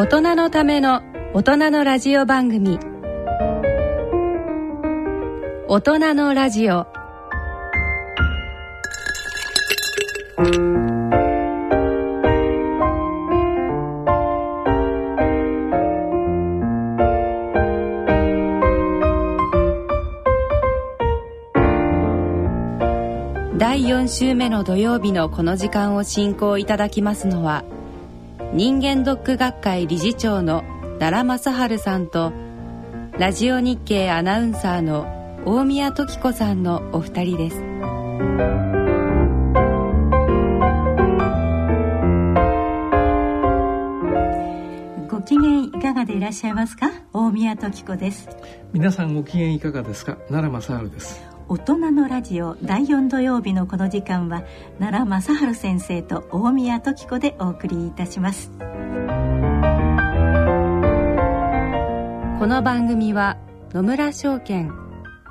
[0.00, 1.02] 大人のための
[1.34, 2.78] 大人のラジオ番組。
[5.68, 6.86] 大人のラジオ。
[23.58, 27.64] 第4週目の土曜日のこの時間を進行いただきますのは
[28.52, 30.64] 人間ドック学会理事長の
[30.98, 32.32] 奈良正治さんと
[33.16, 35.06] ラジオ日経アナウンサーの
[35.46, 37.56] 大宮時子さんのお二人です。
[45.08, 46.90] ご機嫌いかがでいらっしゃいますか？
[47.12, 48.28] 大宮時子です。
[48.72, 50.16] 皆さんご機嫌いかがですか？
[50.28, 51.29] 奈良正治です。
[51.52, 54.44] 大人のラジオ第4土曜日のこの時間は
[54.78, 58.52] 奈良正治先生と大宮時子でお送りいたします。
[58.52, 58.58] こ
[62.46, 63.36] の番組は
[63.72, 64.72] 野村証券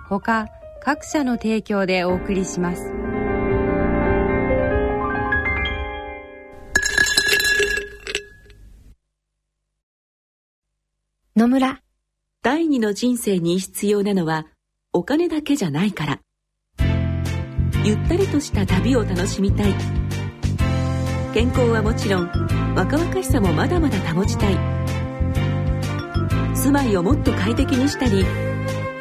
[0.09, 0.49] ほか
[0.83, 2.91] 各社の提供でお送りします。
[11.37, 11.81] 野村。
[12.41, 14.47] 第二の人生に必要なのは
[14.91, 16.19] お金だけじゃないから。
[17.83, 19.75] ゆったりとした旅を楽しみたい。
[21.31, 24.57] 健康はもちろん若々しさもまだまだ保ちたい。
[26.55, 28.25] 住まいをもっと快適にしたり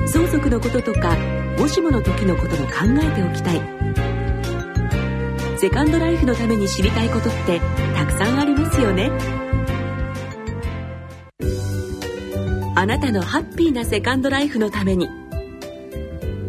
[0.06, 1.16] 相続のこととか
[1.58, 2.72] もしもの時のことも考
[3.02, 3.60] えておきたい。
[5.58, 7.62] セカンドライフのために知りたいことって
[7.96, 9.10] たくさんありますよね。
[12.76, 15.27] あなたのハッピーなセカンドライフのために。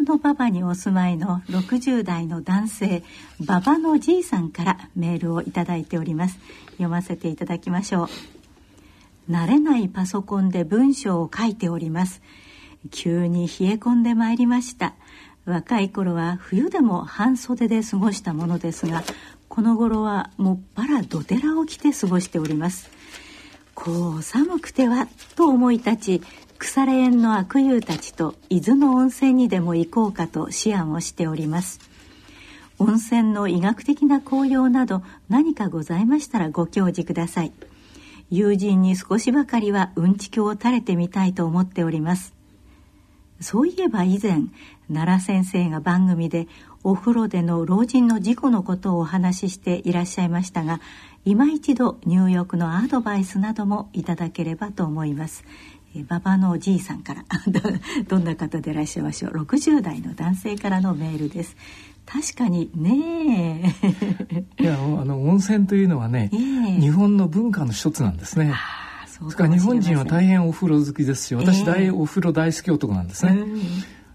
[0.00, 3.02] の馬場にお住まいの60代の男性
[3.40, 6.38] 馬場のじいさんからメールをいただいております。
[6.72, 8.08] 読ませていただきましょう。
[9.32, 12.22] 慣れないパソコンで文章を書いております。
[12.90, 14.94] 急に冷え込んでまいりました。
[15.44, 19.02] 若い頃は冬でも半袖で過ごしたものですが
[19.48, 22.90] この頃はもっぱらドテラを着て過ごしております。
[23.74, 26.22] こう寒くてはと思い立ち
[26.60, 31.80] 腐れ縁の悪友たちと伊豆の温泉にでも行こうかと思案をしております。
[32.78, 37.52] 温泉の医学的な効用など何かございましたらご教示ください。
[38.30, 42.34] 友人に少しばかりはうんちくを垂れてみたいと思っております。
[43.40, 44.42] そういえば以前
[44.92, 46.46] 奈良先生が番組で
[46.84, 50.80] お風呂での老人の事故のことをお話ししていらっしゃいましたが
[51.24, 55.44] 今一度入浴のアドバイスなどもいただければと思います。
[55.94, 57.60] え馬場のおじいさんからど
[58.08, 59.32] どんな方でいらっしゃいましょう。
[59.32, 61.56] 60代の男性からのメールです。
[62.06, 63.74] 確かにね
[64.58, 66.80] いやあの温泉というのはね、ええ。
[66.80, 68.52] 日本の文化の一つなんですね。
[68.52, 73.44] ああそうそれから日本人は大変変お風呂好きですし私大、お風呂大好き男なんですね、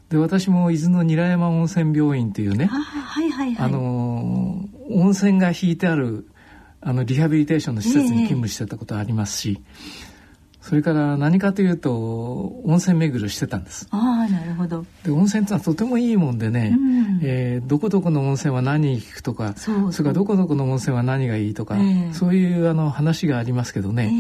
[0.10, 3.68] で私も伊豆の韮山温泉病院というねあ、はいはいはい。
[3.68, 6.28] あのー温泉が引いてある
[6.82, 9.60] あのリハビリテーションの施設に勤務してたことありますし、
[10.68, 11.94] それから何かというと
[12.66, 13.88] 温泉巡りをしてたんです。
[13.92, 14.84] ああなるほど。
[15.04, 17.20] で温泉ってのはとてもいいもんでね、うん。
[17.22, 20.06] えーどこどこの温泉は何に効くとかそうそう。
[20.06, 22.14] れからどこどこの温泉は何がいいとか、ええ。
[22.14, 24.12] そういうあの話がありますけどえね、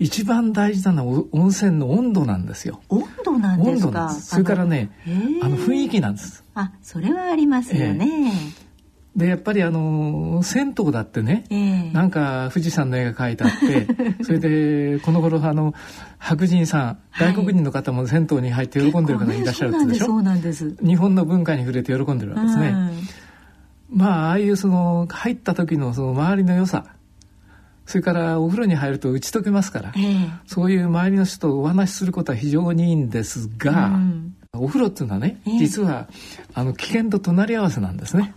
[0.00, 2.80] え一番大事なのはお温泉の温度なんですよ。
[2.88, 3.90] 温度なんで温すか？
[3.92, 4.26] 度なんです。
[4.28, 5.44] それからねええ。
[5.44, 6.42] あの雰囲気なんです。
[6.54, 8.32] あそれはありますよね、
[9.16, 11.90] でやっぱりあの銭湯だってね、ええ。
[11.92, 13.86] なんか富士山の絵が描いてあって
[14.24, 15.72] それでこの頃あの
[16.18, 17.32] 白人さんはい。
[17.32, 20.86] 外国人の方も銭湯に入って喜んでる方いらっしゃるってでしょ、そうなんですそうなんです。
[20.86, 22.74] 日本の文化に触れて喜んでるわけですね、
[23.88, 26.84] まあああいうその入った時のその周りの良さ
[27.86, 30.30] それからお風呂に入ると打ち解けますから、うんええ。
[30.46, 34.34] そういう周りの人とお話しすることは非常にいいんですが、うん。
[34.54, 35.58] お風呂っていうのはね、ええ。
[35.58, 36.08] 実は
[36.54, 38.34] あの危険と隣り合わせなんですね。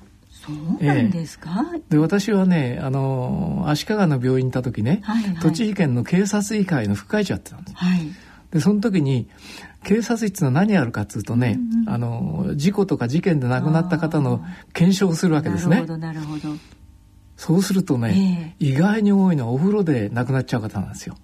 [0.47, 5.35] そうなんですか、で私はねあの足利の病院に行った時ね、はいはい。
[5.37, 7.75] 栃木県の警察医会の副会長やってたんです。
[7.75, 8.07] はい。
[8.51, 9.27] でその時に
[9.83, 14.41] 警察室の何やるかっつうとね、あの事故とか事件で亡くなった方の
[14.73, 15.75] 検証をするわけですね。
[15.75, 16.49] なるほどなるほど。
[17.35, 21.17] そうするとね、意外に多いのはお風呂で亡くなっちゃう方なんですよ。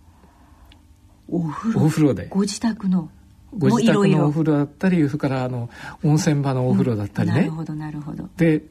[1.29, 1.85] お風呂？
[1.85, 2.27] お風呂で。
[2.29, 3.09] ご自宅の？
[3.57, 5.69] ご自宅のお風呂だったりそれからあの
[6.03, 8.27] 温泉場のお風呂だったりね、なるほどなるほど。
[8.35, 8.63] で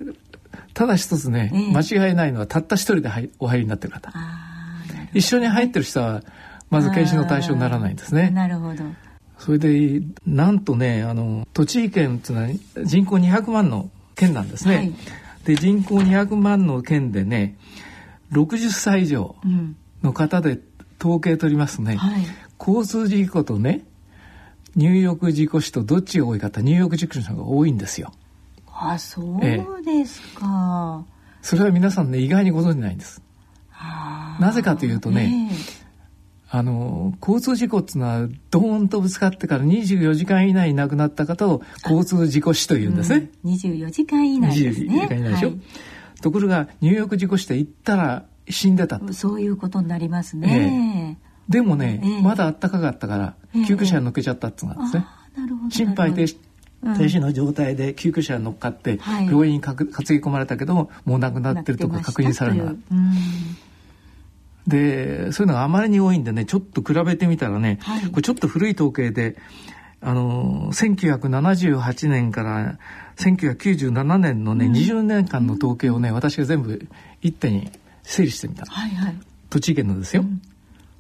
[0.75, 1.73] ただ一つね、ええ。
[1.73, 4.13] 間違いないのはたった一人で入お入りになってる方。
[5.15, 6.23] 一緒に入ってる人は
[6.71, 8.31] まず検視の対象にならないんですね。
[8.31, 8.85] なるほど。
[9.39, 14.93] それでなんとねあの栃木県っていうのは人口200万の県なんですね、はい。
[15.45, 17.57] で人口200万の県でね
[18.33, 19.77] 60歳以上うん。
[20.03, 20.59] の方で
[21.01, 22.23] 統計取りますとね、はい。
[22.59, 23.85] 交通事故とね
[24.75, 28.13] 入浴事故死とどっちが多いかって入浴事故死の方が多いんですよ
[28.91, 31.05] あそうですか、
[31.41, 33.23] それは皆さんね意外にご存じないんです。
[34.41, 35.83] なぜかというとねえ
[36.55, 43.53] あの交通事故っていうのはドーンとぶつかってから24時間以内に亡くなった方を交通事故死といえうんですね、うん。
[43.53, 44.87] 24時間以内ですね。
[44.87, 45.61] 24時間以内でしょ、はい。
[46.21, 49.15] ところが入浴事故死で行ったら死んでたと。
[49.15, 51.17] そういうことになりますね、
[51.49, 52.23] でもね、ええ。
[52.23, 53.65] まだあったかかったからええ。
[53.65, 55.07] 救急車に乗っけちゃったっていうのがですね、
[55.71, 56.52] 心肺停止うん
[56.83, 59.27] 停止の状態で救急車に乗っかってはい。
[59.27, 62.75] 病院に担ぎ込まれたけどもう亡くなってるとか確認されるな
[64.67, 68.11] でそういうのがあまりに多いんでねちょっと比べてみたらね、はい。
[68.11, 69.37] これちょっと古い統計で
[70.01, 72.79] あの1978年から
[73.17, 76.89] 1997年のね、20年間の統計をね私が全部
[77.21, 77.71] 一手に
[78.03, 78.65] 整理してみた。
[78.67, 79.17] はいはい。
[79.51, 80.25] 栃木県のですよ、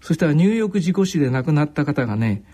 [0.01, 2.45] そしたら入浴事故死で亡くなった方がね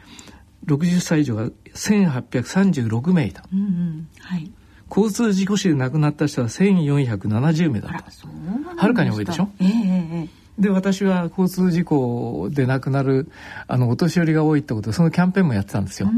[0.67, 3.43] 60歳以上が1836名いた。
[3.53, 4.09] うんうん。
[4.21, 4.51] はい。
[4.91, 8.05] 交通事故死で亡くなった人は1470名だった。
[8.77, 9.05] はるか。
[9.05, 9.49] に多いでしょ？
[9.61, 10.19] ええええ。
[10.25, 10.29] え
[10.59, 13.31] で私は交通事故で亡くなる
[13.69, 16.11] あのお年寄りが多いってことでそのキャンペーンもやってたんですよ。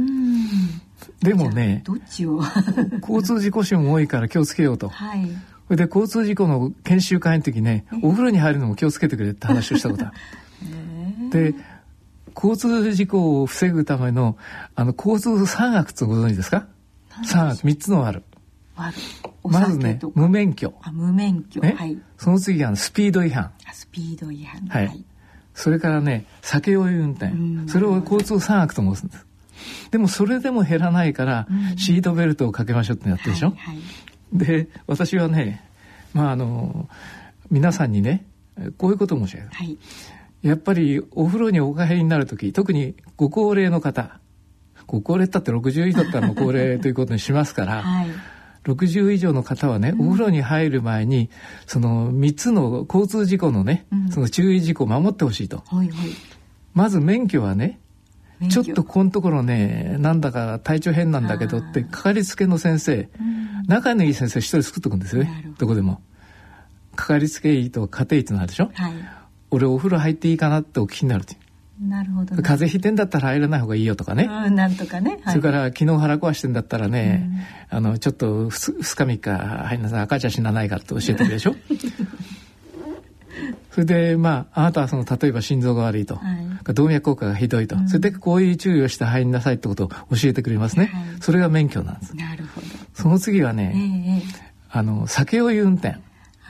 [1.23, 2.41] でもねどっちを？
[3.03, 4.89] 交通事故死も多いから気をつけようと。
[4.89, 5.27] はい。
[5.67, 10.15] それで交通事故の研修会の時ねお風呂に入るのも気をつけてくれって話をしたことある。
[11.31, 11.55] で
[12.35, 14.37] 交通事故を防ぐための
[14.75, 16.67] あの交通三悪ってご存知ですか？
[17.25, 18.23] 三悪三つのある。
[19.45, 21.75] まずね無免許、あ無免許、ね？
[21.77, 21.99] はい。
[22.17, 23.53] その次がスピード違反。
[23.67, 24.67] あスピード違反。
[24.69, 25.05] はい、
[25.55, 27.33] それからね酒酔い運転。
[27.33, 27.69] うん。
[27.69, 29.27] それを交通三悪と申すんです。
[29.91, 31.47] でもそれでも減らないから
[31.77, 33.79] シートベルトをかけましょうってやってるでしょ、はいはい。
[34.33, 35.63] で私はね
[36.15, 36.89] まああの
[37.51, 38.25] 皆さんにね
[38.79, 39.51] こういうことを申し上げる。
[39.53, 39.79] はい
[40.43, 44.19] やっぱりお風呂にお帰りになる時特にご高齢の方。
[44.87, 48.09] ご高齢だって60以上だったらもう高齢ということにしますから、 はい。
[48.65, 51.31] 60以上の方はね、お風呂に入る前に
[51.67, 54.09] その3つの交通事故のね、うん。
[54.11, 55.63] その注意事項を守ってほしいと。
[55.67, 56.11] ほいほい。
[56.75, 57.79] まず免許はね
[58.49, 63.67] ちょっとここのところねなんだか体調変なんだけどってかかりつけの先生うん。
[63.67, 65.53] 仲のいい先生一人作っとくんですよね。
[65.59, 65.67] ど。
[65.67, 66.01] こでも。
[66.97, 68.71] かかりつけ医と家庭医ってのあるでしょ？
[68.75, 69.20] はい
[69.51, 71.37] 俺お風呂入っていいかなってお聞きになるって
[71.81, 72.43] なるほどね。
[72.43, 80.01] 風邪ひいてんだったら入らない方がいいよとかね、うんなんとかね、はい、それから昨日腹壊してんだったらね、あのちょっと 2, 日3日入んなさい。
[80.03, 81.55] 赤ちゃん死なないからって教えてくれるでしょ？
[83.71, 86.21] それでまああなたはその例えば心臓が悪いと、は
[86.69, 86.75] い。
[86.75, 91.05] 動脈硬化がひどいと、それでこういう注意をして入りなさいってことを教えてくれますね、はい。
[91.21, 92.15] それが免許なんです。
[92.17, 92.67] なるほど。
[92.93, 94.53] その次はええね、ええ。
[94.71, 95.97] あの酒酔い運転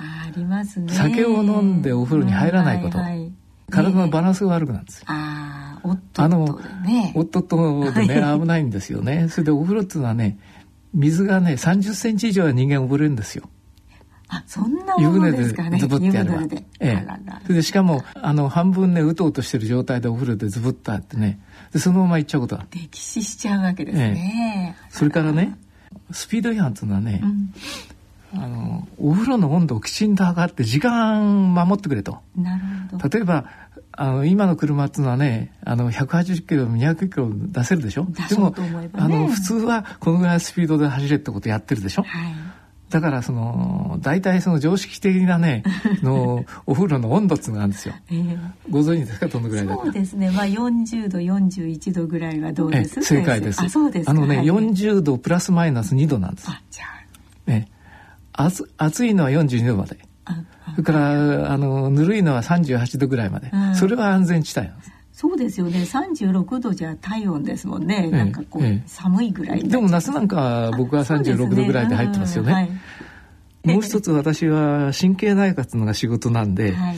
[0.01, 0.93] あありますね。
[0.93, 2.99] 酒を飲んでお風呂に入らないこと。
[2.99, 3.33] はいはい
[3.71, 5.05] 体のバランスが悪くなるんですよ。
[5.07, 9.29] ああおっとあのっとでね夫とでね危ないんですよね。
[9.31, 10.39] それでお風呂っていうのはね
[10.93, 13.49] 水がね30センチ以上は人間溺れるんですよ。
[14.29, 15.79] あそんなもの湯船でですかね。
[15.79, 16.35] ズブってやれば。
[16.35, 17.07] 湯船で、ええ。
[17.43, 21.41] それでしかもあの半分ねうとうとしてる状態でお風呂でズブッとあってね。
[21.73, 22.63] でそのまま行っちゃうことが。
[22.63, 25.57] ある溺死しちゃうわけですね、それからね
[26.13, 27.53] スピード違反っていうのはねう、ん
[28.33, 32.19] あのお風呂の温度をきちんと測って時間守ってくれと。
[32.37, 33.09] なるほど。
[33.09, 33.45] 例えば
[33.93, 38.07] あの今の車っていうのはねあの180キロ200キロ出せるでしょ？
[38.09, 39.17] 出でもそうと思えばね。
[39.17, 42.03] あの普通はこのぐらいのスピードで走れってことやってるでしょ？
[42.03, 42.33] はい。
[42.89, 45.63] だからその大体その常識的なね
[46.03, 47.95] のお風呂の温度っていうのがあるんですよ。
[48.11, 48.39] ええ。
[48.69, 49.27] ご存知ですか？
[49.27, 50.31] どのぐらいだかそうですね。
[50.31, 53.61] まあ40度41度ぐらいはどうええです正解です。
[53.63, 54.13] あそうですか。
[54.13, 54.47] あのね、はい。
[54.47, 56.49] 40度プラスマイナス2度なんです。
[56.49, 56.85] あじゃ
[57.47, 57.69] ね
[58.33, 59.99] 暑暑いのは42度まで。
[60.73, 63.75] それからあのぬるいのは38度ぐらいまで、うん。
[63.75, 64.93] それは安全地帯なんです。
[65.13, 65.81] そうですよね。
[65.81, 68.83] 36度じゃ体温ですもんね、えなんかこう、ええ。
[68.87, 72.53] 寒いぐらいにでも夏なんかは僕は36度ぐらいで入ってますよね。
[72.53, 72.71] はい。
[73.65, 76.97] もう一つ私は神経内科っていうのが仕事なんで、はい。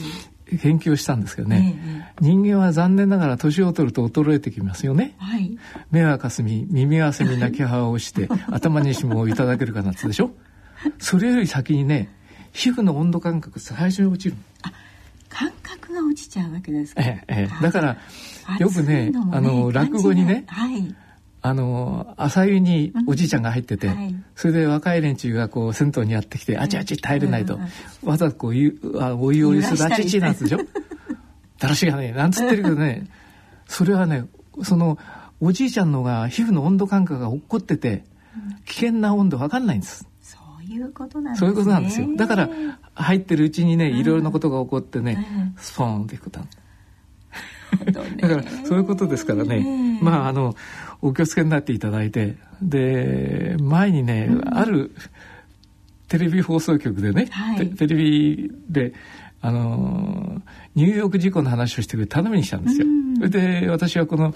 [0.57, 5.15] 研究をしたんですけどね、え人間は残念ながら年を取ると衰えてきますよね。
[5.17, 5.57] はい。
[5.89, 10.31] 目はかすみ耳はせみ泣き歯をして 頭にしもいただけるかなってでしょ
[10.99, 12.09] それより先にね
[12.51, 14.35] 皮膚の温度感覚最初に落ちる。
[15.29, 17.97] 感覚が落ちちゃうわけですか、ええええ、だから
[18.59, 20.95] よくね、ね、あの落語にね、はい、
[21.41, 30.59] あの朝湯におじいちゃんが入ってて、うんはい、それで若い連中がこう銭湯にやってきて、あちあちって入れないと、うん、わざとこうゆあお湯を揺するあちちなんでしょ
[31.59, 33.07] だらしがねなんつってるけどね
[33.67, 34.27] それはね
[34.61, 34.99] その
[35.41, 38.05] おじいちゃんのが皮膚の温度感覚が起こってて
[38.65, 40.07] 危険な温度分かんないんです。
[40.67, 42.07] そういうことなんです、ね、そういうことなんですよ。
[42.15, 42.49] だから
[42.95, 46.39] 入ってるうちにね、いろいろなことが起こってね、うん、スポーンっていくこと
[48.19, 50.55] だからそういうことですからね、まああの
[51.01, 52.35] お気をつけになっていただいて。
[52.63, 54.91] で前にね、うん、ある
[56.07, 58.93] テレビ放送局でね、はい、テレビで
[59.41, 60.41] あの
[60.75, 62.85] ニューヨーク事故の話をしてくれ頼みに来たんですよ。
[62.85, 64.33] うん、で私はこの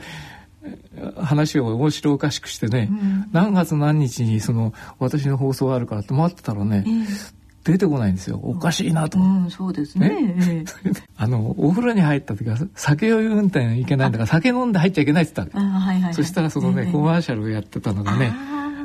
[1.15, 7.33] 話を面白おかしくしてね、うん、何月何日にその私の放送があるからって待ってたらね、えー、
[7.63, 8.39] 出てこないんですよ。
[8.41, 10.65] おかしいなと、うん、そうですね、ね、
[11.17, 18.33] あのお風呂に入った時は酒酔い運転いけないんだから酒飲んで入っちゃいけないって言ったはいはいはい、そしたらそのね、えー、コマーシャルをやってたのがね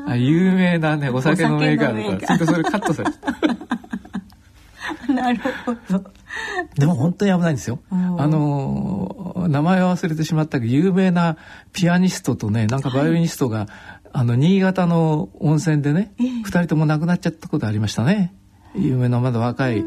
[0.07, 3.13] あ有名なねお酒のメーカーだからそれカットされ
[5.15, 6.05] なるほど
[6.77, 7.81] でも本当に危ないんですよ。
[7.91, 7.95] あ
[8.27, 11.37] の名前を忘れてしまったけど有名な
[11.73, 13.69] ピアニストとねなんかバイオリニストが、はい、
[14.13, 18.35] あの新潟の温泉でね、二、人とも亡くなっちゃったことありましたね。
[18.75, 19.85] 有名なまだ若い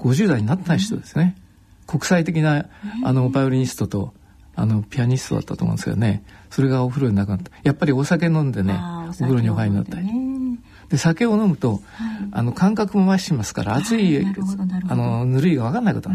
[0.00, 1.36] 50代になってない人ですね。
[1.86, 2.66] 国際的な
[3.04, 4.14] あのバイオリニストと
[4.54, 10.21] あのピアニストだったと思うんですけどねそれがお風呂に亡くなったやっぱりお酒飲んでねお風呂にお入りになったり。
[10.92, 11.80] で酒を飲むと、はい、
[12.32, 14.24] あの感覚も増しますから熱い
[14.88, 16.10] あのぬるいが分かんないこと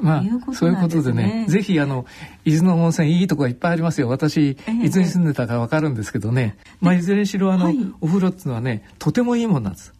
[0.00, 2.04] まあ、そういうことでね、ぜひ、あの、
[2.44, 4.08] 伊豆の温泉いいとこがいっぱいありますよ。
[4.08, 6.56] 私、えー、伊豆に住んでたからわかるんですけどね。
[6.80, 9.94] まあ、いずれにしろ、あの、はい、お風呂っていうのはね、とてもいいもんなんです。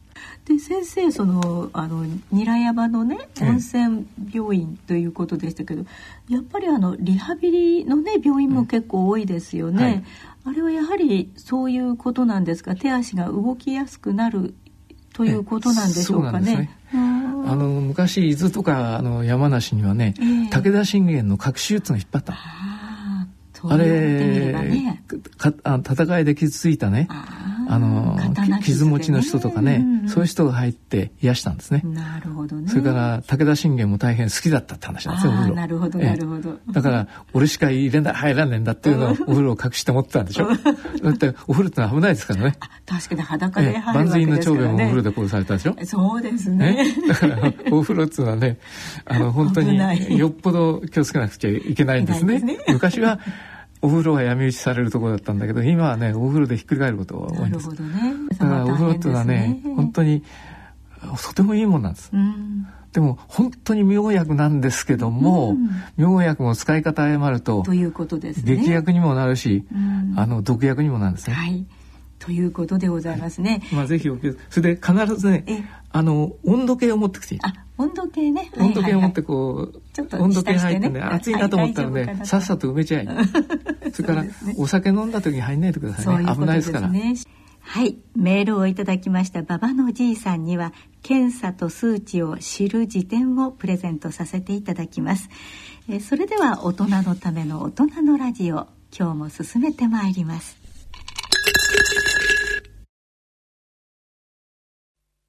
[0.44, 5.84] で先生そのあの韮山のね温泉病院ということでしたけど、
[6.28, 10.04] やっぱりあのリハビリのね病院も結構多いですよね、はい、
[10.46, 12.76] あれはやはりそういうことなんですか？
[12.76, 14.54] 手足が動きやすくなる
[15.14, 16.70] ということなんでしょうかね？
[16.92, 16.96] あ
[17.56, 22.34] の昔伊豆とかあの山梨にはね、えー、武田信玄の核手術が引っ張った。
[23.66, 25.02] あれ、ね、
[25.62, 27.08] あ戦いで傷ついたね
[27.68, 28.16] あの
[28.62, 31.82] 傷持ちの人とかね、うんうん、そういう人が入って癒したんですね。
[31.84, 32.68] なるほどね。
[32.68, 35.32] それから武田信玄も大変好きだったって話なんですよ。
[35.32, 35.54] お風呂。
[35.54, 36.58] なるほどなるほど。
[36.70, 40.48] だから俺しか入れな入らねえんだっていうのをお風呂を隠して持ってたんでしょ。
[40.48, 42.56] だってお風呂ってのは危ないですからね。
[42.86, 44.26] 確かに裸で入るわけですからね。
[44.26, 45.76] 万の長兵衛もお風呂で殺されたでしょ。
[45.84, 46.86] そうですね。
[47.08, 48.58] だからお風呂っていうのはね、
[49.04, 49.78] あの本当に
[50.18, 52.38] よっぽど気をつけなくちゃいけないんですね。
[52.40, 53.18] すね昔は
[53.84, 57.68] お風呂は闇討ちされるところだったんだけど今はねお風呂でひっくり返ることが多いんです。
[57.68, 58.28] なるほどね。
[58.30, 60.22] だからお風呂っていうのはね本当に
[61.22, 62.10] とてもいいもんなんです。
[62.12, 71.34] うんでも本当に妙薬なんですけども、うん、妙薬も使い方誤るとということですね劇薬にもなるし、うん、あの毒薬にもなるんですね。
[71.34, 71.66] はい
[72.24, 73.62] ということでございますね。
[73.70, 77.38] まあぜひおそれで必ずねあの温度計を持ってきて
[77.76, 78.50] 温度計ね。
[78.56, 83.08] 温度計を持ってこう、ちょっと温度計入ってね暑いなと思ったらねさっさと埋めちゃい。
[83.92, 84.24] それから
[84.56, 86.32] お酒飲んだ時に入んないでくださいね。
[86.32, 86.90] 危ないですから。
[87.66, 87.96] はい。
[88.16, 95.28] メールをいただきました馬場のじいさんには検査と数値を知る辞典をプレゼントさせていただきます、
[95.88, 100.56] えそれでは大人のための大人のラジオ今日も進めてまいります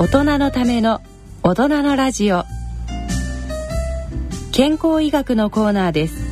[0.00, 1.00] 大人のための
[1.42, 2.44] 大人のラジオ。
[4.52, 6.27] 健康医学のコーナーです。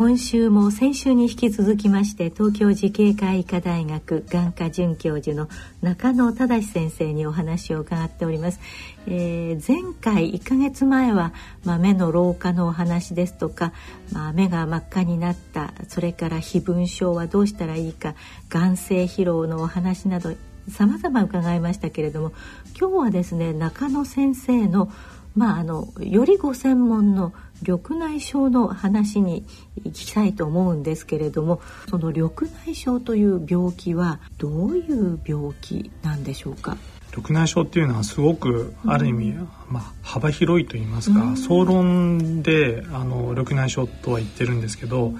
[0.00, 5.46] 今週も先週に引き続きまして東京慈恵会医科大学眼科准教授の
[5.82, 8.60] 中野忠先生にお話を伺っております、
[9.06, 13.74] えー、前回1ヶ月前は、まあ、目の老化のお話ですとか、
[14.10, 18.14] まあ、目が真っ赤になったそれから非分症はどうしたらいいか
[18.48, 20.34] 眼性疲労のお話など
[20.70, 22.32] 様々伺いましたけれども
[22.68, 24.90] 今日はですね中野先生の
[25.36, 29.44] まああのよりご専門の緑内障の話に
[29.84, 32.30] 行きたいと思うんですけれどもその緑
[32.66, 36.76] 内障という病気はどういう病気なんでしょうか？
[37.16, 45.12] 緑内障っていうのはすごくある意味、うん、まあ、幅広いと言いますか、うん、総論であの緑内障とは言ってるんですけど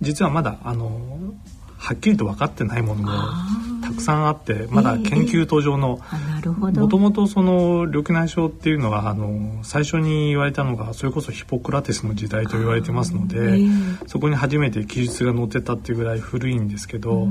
[0.00, 1.34] 実はまだあの
[1.78, 3.10] はっきりと分かってないものも
[3.82, 5.98] たくさんあってまだ研究途上の
[6.50, 13.60] もともとその緑内障っていうのはあの最初に言われたのがそれこそヒポクラテスの時代と言われてますので
[14.06, 17.28] そこに初めて記述が載ってたっていうぐらい古いんですけど。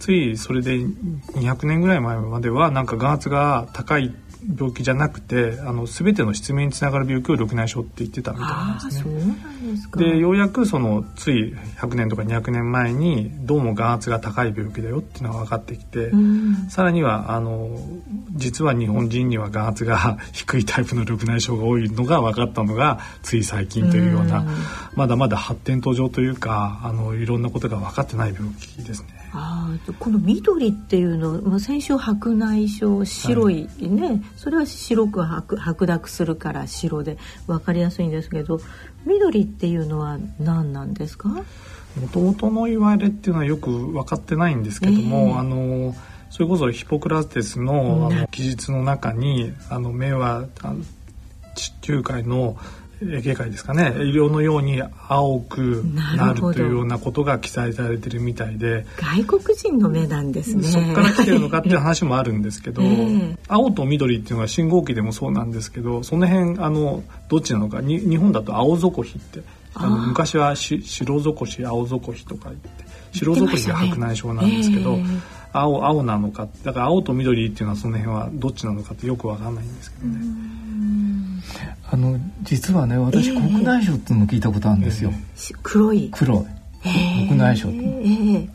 [0.00, 4.14] ついそれで200年ぐらい前まではなんか眼圧が高い
[4.46, 9.54] 病気じゃなくてあの全ての失明につながる病気を緑内障って言ってたみたいなんですね。
[9.96, 17.78] でようやくそのつい100年とか200年前にどうも眼圧が高い病気だよっていうのが分かってきて、うん、さらにはあの
[18.32, 24.48] 実は日本人には眼圧が 低いタイプの緑内障が多いのが分かったのがつい最近というような、うん、
[24.94, 29.23] まだまだ発展途上というかあのいろんなことが分かってない病気ですね。
[29.36, 38.60] あこの緑っていうのは先週白内障白いね、はい、それは白く白白濁するから白で分かりやすいんですけど
[39.04, 41.28] 緑っていうのは何なんですか？
[41.28, 41.42] も
[42.12, 45.96] ともとの言われっていうのはよく分かってないんですけども、えー、あの
[46.30, 50.44] それこそヒポクラテスのあの記述の中にあの目は
[51.56, 52.56] 地中海の
[53.02, 53.92] 外科医ですかね。
[53.98, 58.86] 医療のように青くなるというようなことが記載されてるみたいで。
[58.96, 60.64] 外国人の目なんですね。
[60.64, 67.80] そこから来てるのかっていう話もあるんですけど、 えー、青と緑っていうのは信号機でもそうなんですけどその辺あのどっちなのか。
[67.80, 69.42] に日本だと青底比って
[69.74, 72.68] あの昔はし白底比青底比とか言って
[73.12, 74.98] 白底比が白内障なんですけど、
[75.52, 76.48] 青青なのか。
[76.64, 80.18] だから青と緑っていうのはその辺はどっちなのかってよくわかんないんですけどね。
[81.90, 86.10] あの実はね私、えー、国内症っていうのを聞いたことあるんですよ、えー、黒い。
[86.12, 86.46] 黒い、
[86.84, 88.48] えー、国内症、えー、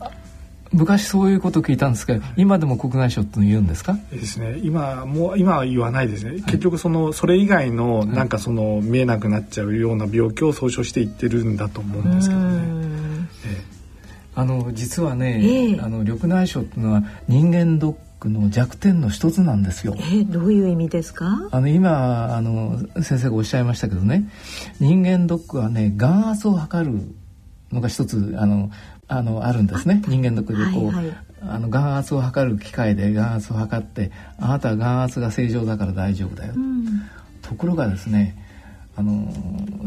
[0.72, 3.96] 昔そういうこと聞いたんですけど今でも国内症って言うんですか？
[4.10, 4.58] ですね。
[4.62, 12.80] 今もう今は言わないですね、はい、結局そのそれ以外のなんかその見えなくなっちゃうような病気を総称して言ってるんだと思うんですけどね。
[14.36, 17.96] あの実はね、あの緑内障っていうのは人間ドッ
[18.28, 19.96] の弱点の一つなんですよ。
[20.12, 21.48] えどういう意味ですか？
[21.50, 24.28] あの今あの先生がおっしゃいましたけどね、
[24.78, 27.14] 人間ドックはね眼圧を測る
[27.72, 28.70] のが一つあの
[29.08, 30.02] あのあるんですね。
[30.06, 36.54] 人間ドックでこう、はいはい、あの眼圧を測る機械で眼圧を測ってあなたは眼圧が正常だから大丈夫だよ。
[36.56, 37.02] うん、
[37.40, 38.36] ところがですね、
[38.96, 39.32] あの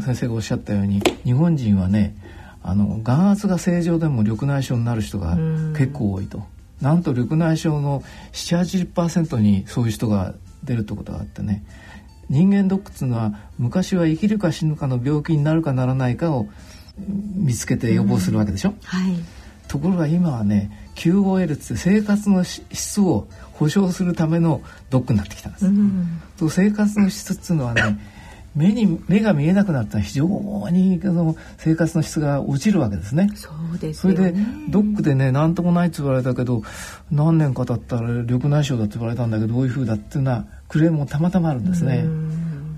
[0.00, 2.16] 先生がおっしゃったように日本人はね。
[2.66, 5.36] あの眼圧が正常でも緑内障になる人が
[5.76, 6.46] 結構多いと。
[6.80, 10.34] なんと緑内障の780%にそういう人が
[10.64, 11.64] 出るってことがあってね。
[12.28, 16.48] 人間ドックっていうのは昔は生きるか死ぬかの病気になるかならないかを
[16.98, 19.16] 見つけて予防するわけでしょ、うん、はい、
[19.68, 25.66] ところが今はね QOL って生活の質を保障するためのドックになってきたんです。
[25.66, 27.98] うん、と生活の質っていうのはね
[28.54, 30.26] 目に目が見えなくなったら非常
[30.70, 33.28] にあの生活の質が落ちるわけですね。
[33.34, 34.34] そうです、それで
[34.68, 36.62] ドックでね何ともないって言われたけど
[37.10, 42.06] 何年か経ったら緑内障だって言われたんだけどどういうふうだっていうのはクレームもたまたまあるんですね。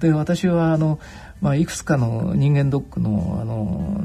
[0.01, 0.99] で私はあの
[1.41, 4.01] まあ、いくつかの人間ドックのあの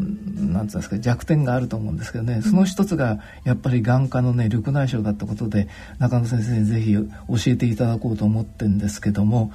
[0.53, 7.07] なんつうんですか弱点があると思うんですけどね、その一つがやっぱり眼科のね緑内障だったことで中野先生にぜひ教
[7.47, 9.53] えていただこうと思ってるんですけども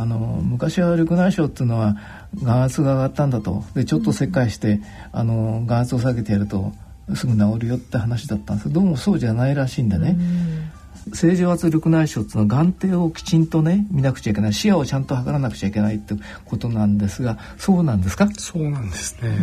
[0.00, 1.96] あの昔は緑内障っていうのは
[2.42, 3.64] 眼圧が上がったんだと。
[3.74, 4.80] でちょっと切開して、
[5.12, 6.72] あの眼圧を下げてやると
[7.14, 8.68] すぐ治るよって話だったんです。
[8.68, 10.16] けどどうもそうじゃないらしいんでね、
[11.14, 14.52] 正常圧緑内障っていうのは眼底をきちんとね見なくちゃいけない。
[14.52, 18.28] 視野をちゃんと測らなくちゃいけないってことなんですがそうなんですか？
[18.36, 19.36] そうなんですね。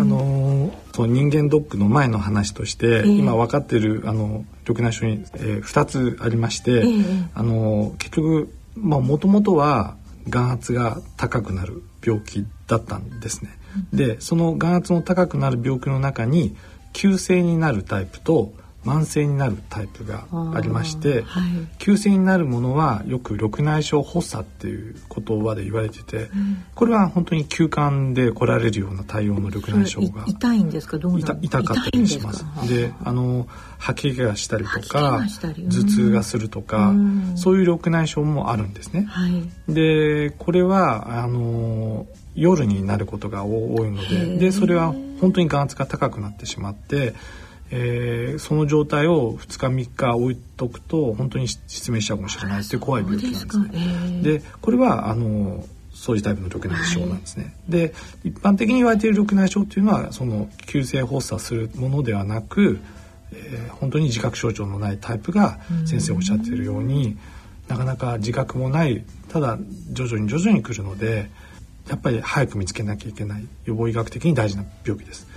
[0.00, 9.96] あのその人間ドックの前の話として、えー、今分かっているあの緑内障に、えー、2つありまして、えー、あの結局もともとは
[10.28, 13.50] 眼圧が高くなる病気だったんですね。
[13.92, 16.56] でその眼圧の高くなる病気の中に
[16.92, 18.52] 急性になるタイプと
[18.84, 21.44] 慢性になるタイプがありまして、はい、
[21.78, 30.98] 急性になるものはよく緑内障発作っていう言葉で言われてて、うん、これは本当に急患で来られるような対応の緑内障が痛いんですか？
[30.98, 32.44] どう痛痛かったりします。
[32.68, 33.46] であの
[33.78, 47.14] 吐き気がしたりとか頭痛がするとか、うん、そういう緑内障もあるんですね、はい、でこれはあの夜になることが多いのででそれは本当に眼圧が高くなってしまって
[47.72, 54.22] えー、その状態を2日3日置いとくと本当に失明しちゃうかもしれないっていう怖い病気なんですね。
[54.22, 57.44] で、えー、これはあのそういうタイプの緑内障なんですね。
[57.44, 62.80] はい、で一般的に言われている緑内障っていうのはその急性発作するものではなく、
[63.32, 67.16] えー、本当に自覚症状のないタイプが先生おっしゃっているように、
[67.68, 69.58] なかなか自覚もないただ
[69.92, 71.30] 徐々に徐々に来るので
[71.88, 75.29] やっぱり早く見つけなきゃいけない予防医学的に大事な病気です。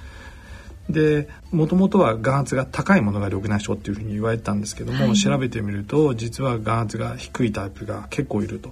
[0.90, 8.72] でもともとは眼圧が高いものが緑内障っていうふうに言われてたんですけども、はい、調べてみると実は眼圧が低いタイプが結構いると。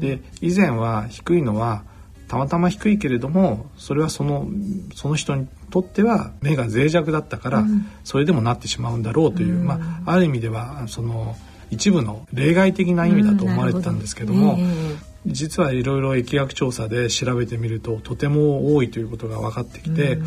[0.00, 1.84] で以前は低いのは
[2.28, 4.48] たまたま低いけれどもそれはその
[4.94, 7.64] その人にとっては目が脆弱だったから、
[8.04, 11.36] それでもなってしまうんだろうという、うん、まあ、ある意味ではその
[11.70, 14.58] 一部の例外的な意味だと思われてたんですけども、
[15.26, 20.18] 実はいろいろ疫学調査で調べてみるととても多いということが分かってきて、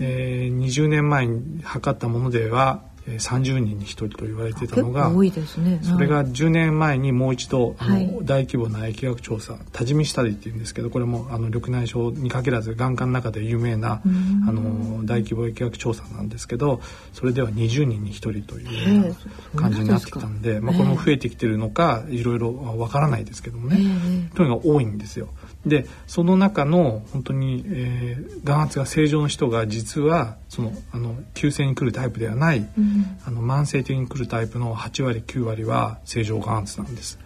[0.00, 14.00] えー、20年前に測ったものでは30人に1人と言われてたのが多いですね、それが10年前にもう一度あの、はい、大規模な疫学調査多治見スタディっていうんですけどこれもあの緑内障に限らず眼科の中で有名な
[14.48, 16.80] あの大規模疫学調査なんですけど
[17.12, 19.14] それでは20人に1人というよ
[19.54, 25.28] うな感じになってきたんで、まあ、これも増えてきてるのかいろいろわからないですけどもね、とにかく多いんですよ。
[25.66, 37.18] でその中の本当に、えー、眼圧が正常の人が実はそのあの急性に来るタイプではない、うん、あの慢性的に来るタイプの8割9割は正常眼圧なんです。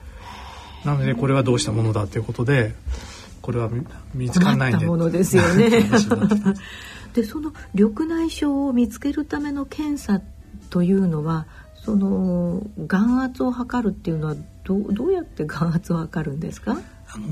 [0.84, 2.72] なのでこれはどうしたものだということで
[3.42, 3.68] これは
[4.14, 4.86] 見つからないんで。
[4.86, 5.70] ものですよね。
[7.14, 10.20] でその緑内障を見つけるための検査
[10.70, 16.78] というのはその眼圧を測るっていうのはどどうやって眼圧を測るんですか？
[17.10, 17.26] あの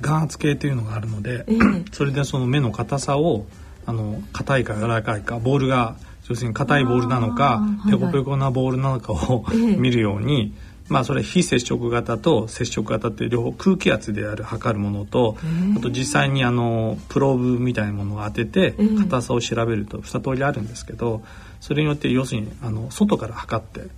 [0.00, 3.46] 眼圧計というのがあるので、えー、それでその目の硬さを
[3.86, 5.96] あの硬いか柔らかいかボールが
[6.28, 9.44] 要するに硬いボールなのかペコペコなボールなのかを、
[9.78, 10.54] 見るように、
[10.88, 15.36] まあそれ非接触型と接触型って両方空気圧である測るものと、
[15.76, 21.22] あと実際にあのプローブみたいなものを当てて硬さを調べると二通りあるんですけど
[21.60, 23.88] それによって要するにあの外から測って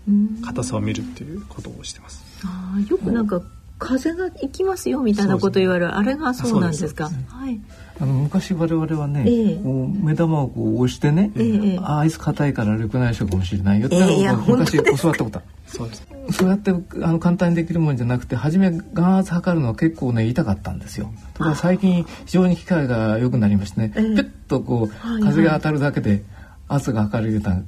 [0.45, 2.25] 硬さを見るっていうことをしてます。
[2.45, 3.41] あよくなんか
[3.79, 7.09] 風が行きますよみたいなこと言われる、ね、あれがそうなんですか？
[7.09, 7.61] すはい。
[8.01, 16.07] あの昔我々はね、えー、目玉をこう押してね、えー、ああいつ硬いから緑内障かもしれないよって、えー、昔教わったことそうです。
[16.31, 16.75] そうやってあ
[17.13, 21.11] の簡単にできるもんじゃなくて初め眼圧測るのは結構ね痛かったんですよ。
[21.35, 26.23] ただ最近非常に機械が良くなりましてね、えー、ピュッとこう風が当たるだけで
[26.69, 27.63] 圧が測るような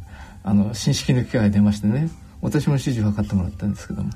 [0.44, 2.08] あの新式の機械が出ましてね
[2.40, 4.10] 私も指示を測ってもらったんですけども。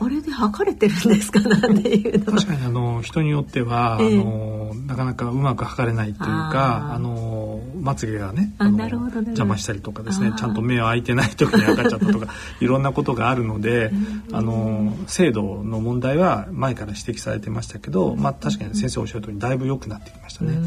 [0.00, 1.40] あれで測れてるんですか？
[1.40, 2.32] なんていうの。
[2.32, 12.28] 確かにあの人によっては、えー、あのなかなかうまく測れないというかあのまつげがねあの邪魔したりとかですねちゃんと目を開いてない時に測っちゃったとか
[12.60, 13.90] いろんなことがあるので
[14.32, 20.58] あの精度の問題は前から指摘されてましたけど、まあ、確かに先生おっしゃる通りだいぶ良くなってきましたね。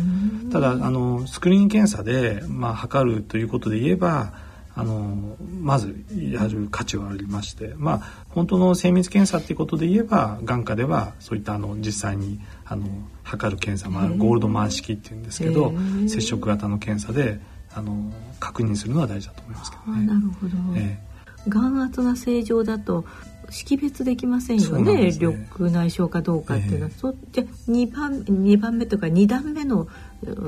[0.52, 4.34] ただあのスクリーン検査で、まあ、測るということで言えば
[4.76, 12.88] あのまずやる価値はありましてまあ本当の精密検査っていうことで言えば眼科ではそういったあの実際にあの
[13.24, 15.74] 測る検査もあるゴールドマン式っていうんですけど
[16.08, 17.40] 接触型の検査で
[17.76, 20.06] あの確認するのは大事だと思いますけどね。
[20.06, 23.06] なるほど、えー、眼圧が正常だと
[23.50, 29.88] 識別できませんよね、ね、緑内障かどうかっていうのは、えー、そうじゃ2番二番目とか2段目の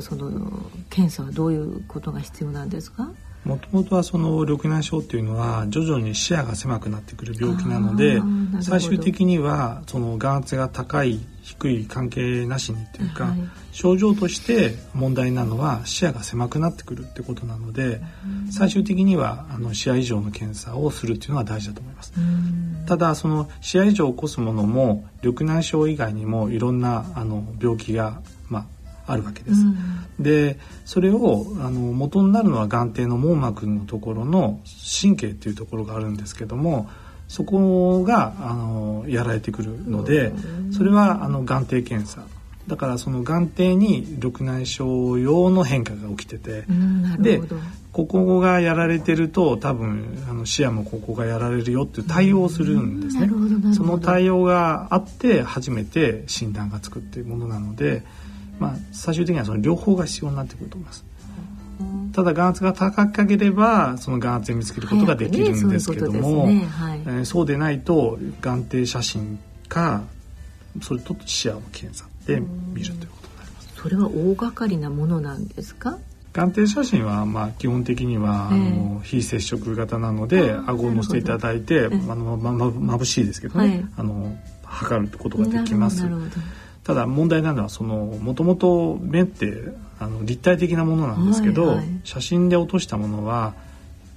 [0.02, 0.52] その
[0.90, 3.12] 検査はどういうことが必要なんですか？
[3.46, 8.20] もともとはその緑内障っていうのは徐々に視野が狭くなってくる病気なので
[8.62, 13.38] 最終的にはその眼圧が高い低い関係なしにっていうか、はい、
[13.72, 18.02] 症状として問題なのは視野が狭くなってくるってことなので
[18.52, 22.14] 最終的にはあの視野以上の検査をするっていうのは大事だと思います。
[22.88, 28.35] ただその視野異常を起こすものも緑内障以外にもいろんなあの病気がま
[29.08, 29.62] ああるわけです。
[29.62, 34.60] うん、でそれをあの元になるのは眼底の網膜のところの
[35.02, 36.90] 神経っていうところがあるんですけども
[37.28, 40.34] そこがあのやられてくるので
[40.72, 42.24] それはあの眼底検査
[42.68, 46.66] だからその眼底に緑内障用の変化が起きてて、
[47.20, 47.40] で
[47.92, 53.30] ここがやられてると多分あの視野もここがやられるよっていう対応をするんですね。
[53.76, 58.04] その対応があって初めて診断がつくっていうものなので。
[58.60, 61.06] まあ、最終的にはその両方が必要になってくると思います。
[62.14, 66.66] ただ眼圧が高ければその眼圧を見つけることができるんですけども、ね。
[66.66, 69.38] はい、えー、そうでないと眼底写真
[69.68, 70.04] か
[70.82, 73.74] それと視野の検査で見るということになります。
[73.76, 75.98] それは大掛かりなものなんですか？
[76.32, 86.06] 眼底写真はまあ基本的には、あの非接触型なので顎を乗せていただいて、あのまま眩しいですけどね、はい、あの測ることができます。
[86.86, 93.56] ただ問題なのはそのもともと目ってあの立体的なものなんですけど、はいはい、写真で落としたものは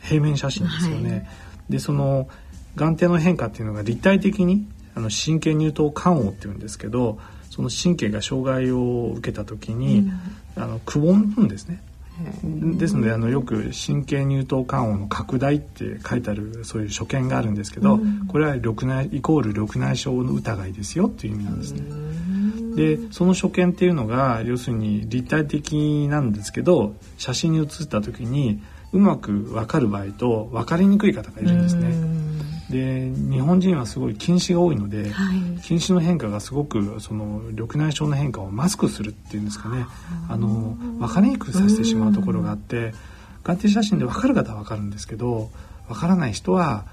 [0.02, 1.10] 平面写真ですよね。
[1.10, 1.26] はい、
[1.70, 2.28] でその
[2.76, 7.18] 眼底の変化っていうのが立体的にあの神経乳頭感応っていうんですけど
[7.50, 10.00] その神経が障害を受けた時に、
[10.56, 11.82] うん、あのくぼむんですね。
[12.76, 22.08] ですのであのよく神経乳頭感応の拡大って書いてあるそういう所見があるんですけど、うん、これは緑内イコール緑内障の疑いですよっていう意味なんですね。
[22.76, 32.57] でその所見っていうのが要するに立体的なんですけど写真に写った時にうまく分かる場合と分かりにくい方がいるんですね。
[32.70, 39.86] で日本人はすごい近視が多いので、はい、近視の変化がすごくその緑内障の変化をマスクするっていうんですかね。
[40.28, 42.92] あの分かりにくくさせてしまうところがあって
[43.44, 45.50] 眼底写真で分かる方は分かるんですけど
[45.88, 46.84] 分からない人は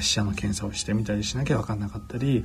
[0.00, 2.44] 視野の検査をしてみたりしなきゃ分かんなかったり、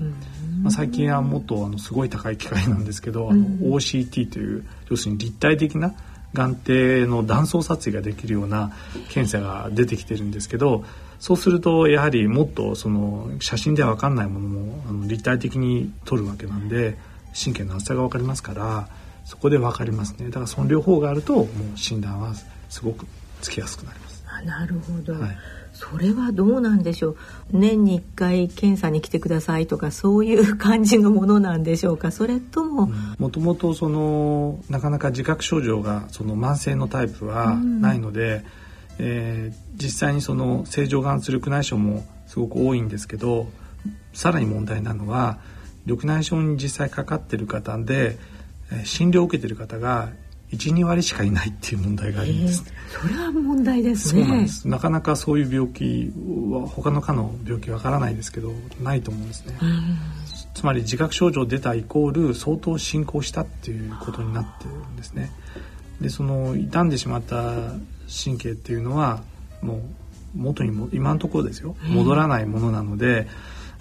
[0.61, 5.93] まあ、最近はもっとあのすごい高い機械なんですけど、あの OCT という要するに立体的な
[6.33, 8.71] 眼底の断層撮影ができるような
[9.09, 10.83] 検査が出てきてるんですけど
[11.23, 16.97] そうするとやはりもっとその写真では分かんないものもあの立体的に撮るわけなんで
[17.33, 18.89] 神経の厚さが分かりますから
[19.23, 20.25] そこで分かりますね。
[20.25, 22.33] だからその両方があるともう診断は
[22.67, 23.07] すごく
[23.39, 24.25] つきやすくなります。
[24.27, 25.37] あなるほど、はい。
[25.71, 27.17] それはどうなんでしょう？
[27.51, 32.11] 年に1回検査に来てくださいとかそういう感じのものなんでしょうか？
[32.11, 32.91] それとも。
[33.17, 38.43] もともとそのなかなか自覚症状がその慢性のタイプはないので、うん、
[38.99, 43.47] えー、実際にその正常眼圧力内障もすごく多いんですけど
[44.13, 45.39] さらに問題なのは
[45.85, 48.17] 緑内障に実際かかってる方で
[48.85, 50.09] 診療を受けてる方が
[50.51, 54.23] 12割しかいないっていう問題があります、ね、それは問題ですね。
[54.23, 54.67] そうなんです。
[54.67, 56.11] なかなかそういう病気
[56.51, 58.51] は他の科の病気わからないですけど
[58.81, 59.55] ないと思うんですね。
[60.53, 65.31] つまり自覚症状出たイコール相当進行したっていうことになってるんですね。
[65.99, 67.73] でその傷んでしまった
[68.07, 69.21] 神経っていうのは
[69.61, 69.81] もう
[70.35, 71.75] 元にも今のところですよ。
[71.87, 73.27] 戻らないものなので、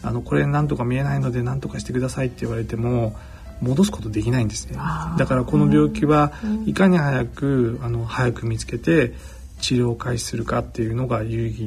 [0.03, 3.17] あのこれ何とか見えないので何とかしてくださいって言われても
[3.61, 4.77] 戻すことできないんですね。
[5.19, 6.33] だからこの病気は
[6.67, 9.15] いかに早くあの早く見つけて
[9.61, 11.61] 治療を開始するかっていうのが有意義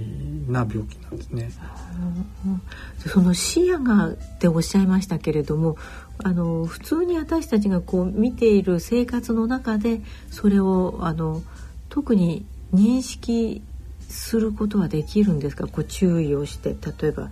[0.49, 1.49] な病気なんですね。
[3.07, 5.77] その視野がっておっしゃいましたけれども
[6.17, 11.41] あの普通に私たちがこう見ている生活の中でそれをあの
[11.95, 13.61] 特に認識
[14.09, 15.65] することはできるんですか？
[15.65, 17.29] こう注意をして例えば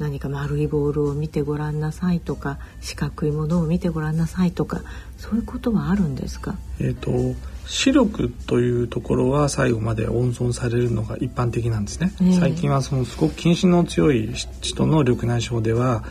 [0.00, 4.80] 何か丸いボールを見てごらんなさいとか四角いものを見てごらんなさいとか
[5.16, 16.02] そういうことはあるんですか、えーと、視力というところは最後まで温存されるのが一般的なんですね、えー、最近はそのすごく近視の強い人の緑内障では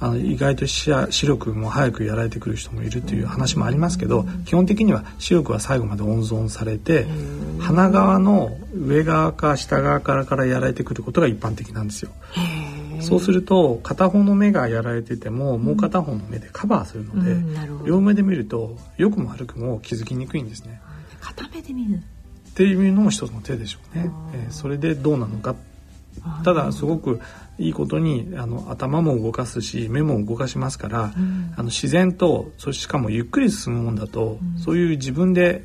[0.00, 7.06] あの意外と視視力も早くやられてくる人もいるという話もありますけど基本的には視力は最後まで温存されて
[7.60, 12.10] 鼻側の上側か下側からからやられてくることが一般的なんですよ。
[13.00, 20.80] そうすると片方の目がやられててももう片方の目でカバーするので、うん、両目で見ると良くも悪くも気づきにくいんですね。
[21.20, 21.96] 片目で見る。
[21.96, 24.10] っていうのも一つの手でしょうね。
[24.32, 25.54] えー、それでどうなのか。
[26.44, 27.20] ただすごく
[27.58, 35.64] いいことにあの頭も動かすし目も動かしますから、うん、あの自然とそしかもゆっくり進むもんだと、うん、そういう自分で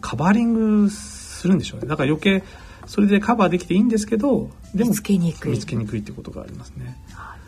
[0.00, 1.86] カバーリングするんでしょうね。
[1.86, 2.42] だから余計
[2.86, 5.52] それでカバーできていいんですけどでも見つけにくい。
[5.52, 6.96] 見つけにくいってことがありますね。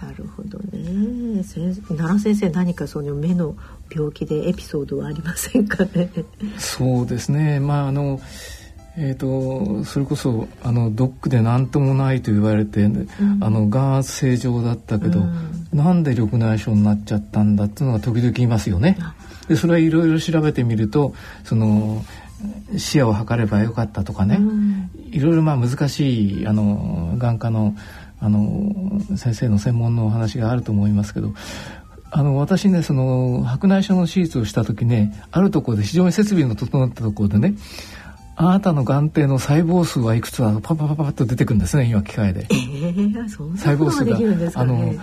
[0.03, 1.43] なるほどね。
[1.43, 3.57] 先生奈良先生何かその目の
[3.91, 6.11] 病気でエピソードはありませんかね？
[6.59, 7.59] そうですね。
[7.59, 8.21] まああの
[9.01, 13.09] えーと、それこそあのドックで何ともないと言われて、うん、
[13.41, 18.99] あの眼圧正常だったけど、うん、なんで緑内障になっちゃったんだっていうのが時々いますよね。
[19.47, 22.05] でそれはいろいろ調べてみるとその
[22.77, 24.41] 視野を測ればよかったとかね、
[25.11, 27.77] いろいろまあ難しいあの眼科の
[28.21, 31.35] あの先生の専門のお話があると思いますけど
[32.11, 37.55] あの私ねその白内障の手術をした時ねあるところで非常に設備の整ったところでね
[38.41, 42.47] あなたの眼底の細胞数はいくつだとパパパパッと出てくるんですね今機械で。
[42.51, 44.95] えー、細胞数が、ね、あの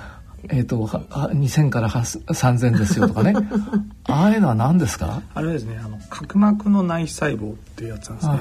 [0.47, 3.33] えっ、ー、と2000から3000ですよとかね。
[4.07, 5.21] ああいうのは何ですか？
[5.33, 8.35] あれですねあの角膜の内細胞っていうやつなんですね。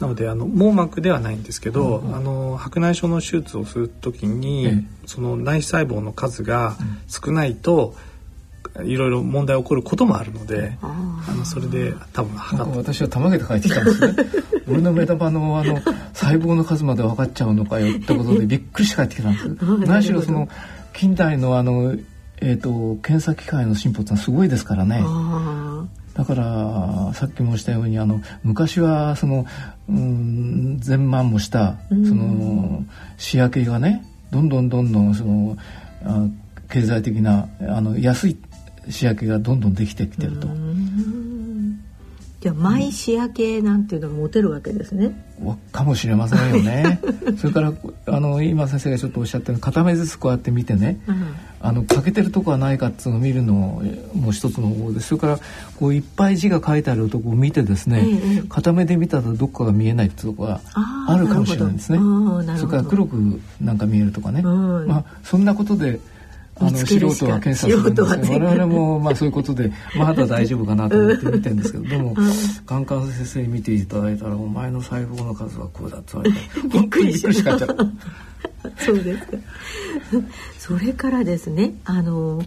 [0.00, 6.76] なのであの網膜ではないんですけど、うんうん、あの白内障の手術をする時に、ええ、その内細胞の数が
[7.08, 7.94] 少ないと、
[8.82, 12.78] いろいろ問題起こることもあるので、あのそれで多分測って。
[12.78, 14.14] 私は玉毛で帰ってきたんですね。
[14.68, 15.80] 俺の目玉のあの
[16.12, 19.48] 細胞の数まで分かっちゃうのかよってことでびっくりして帰ってきたんです。
[19.86, 20.48] 何しろその
[20.92, 21.94] 近代のあの
[22.40, 25.02] えーと、検査機械の進歩ってのはすごいですからね。
[26.14, 29.46] だからさっきもしたようにあの昔はその、
[29.88, 32.84] うん、全満もしたその
[33.16, 35.56] 仕分けがねどんどんどんどんその
[36.04, 36.26] あ
[36.68, 38.36] 経済的なあの安い
[38.90, 40.48] 仕分けがどんどんできてきてると。
[42.44, 45.16] じゃあマイ仕上げなんていうのが持てるわけですね。
[45.72, 47.00] かもしれませんよね。
[47.40, 47.72] それから
[48.04, 51.24] あの今先生がちょっとおっしゃったように片目ずつこうやって見てね、うん、
[51.62, 53.82] あの欠けてるとこはないかっていうのを見るの
[54.14, 55.06] も一つの方法です。
[55.08, 55.38] それから
[55.76, 60.60] こういっぱい字が書いてあるとこを見てですね、ええ、片目で見たらどっかが見えないっていうとこが
[61.08, 61.98] あるかもしれないですね。
[62.58, 64.42] それから黒くなんか見えるとかね。
[64.42, 65.98] まあそんなことで。
[66.60, 72.14] あの素人は検査するんです我々もまあそういうことで まだ大丈夫かなと思って見てるんですけどでも。
[72.66, 76.38] 眼科の先生に見ていただいたら「お前の細胞の数はこうだ」って言われて。
[76.78, 77.74] びっくりしかっちゃった。
[78.78, 79.36] そうですか。
[80.58, 82.42] それからですねあの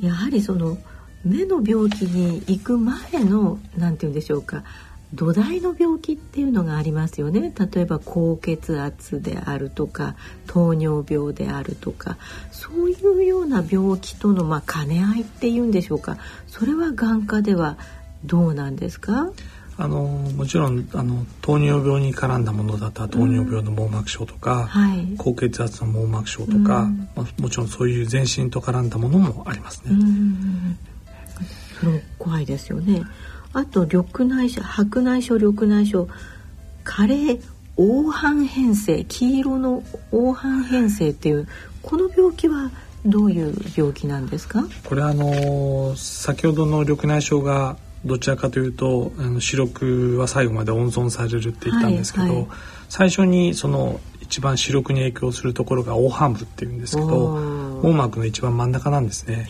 [0.00, 0.78] やはりその
[1.24, 4.62] 目の病気に行く前のなんて言うんでしょうか
[5.12, 7.52] 土台の病気っていうのがありますよね。
[7.72, 10.14] 例えば高血圧であるとか
[10.46, 12.16] 糖尿病であるとか
[12.52, 16.16] そういうような病気とのまあ兼ね合いっていうんでしょうか。
[16.46, 17.76] それは眼科では
[18.24, 19.30] どうなんですか？
[19.76, 29.92] あのもちろんあの糖尿病に絡んだものだったら糖尿病の網膜症とか、うんはい、高血圧の網膜症とか、うん、まあ、もちろんそういう全身と絡んだものもありますね。
[29.92, 30.78] うん、
[31.80, 33.02] それ怖いですよね。
[33.52, 36.10] あと緑内障白内障緑内障
[36.84, 37.40] 加齢
[37.76, 41.48] 黄斑変性黄色の黄斑変性っていう
[41.82, 42.70] この病気は
[43.06, 44.64] どういう病気なんですか？
[44.84, 52.46] これあの先ほどの緑内障がどちらかというとあの視力は最後まで温存されるって言ったんですけど、はいはい、
[52.88, 57.36] 最初にその一番視力に影響するところが黄斑部っていうんですけど
[57.82, 59.48] 網膜の一番真ん中なんですね。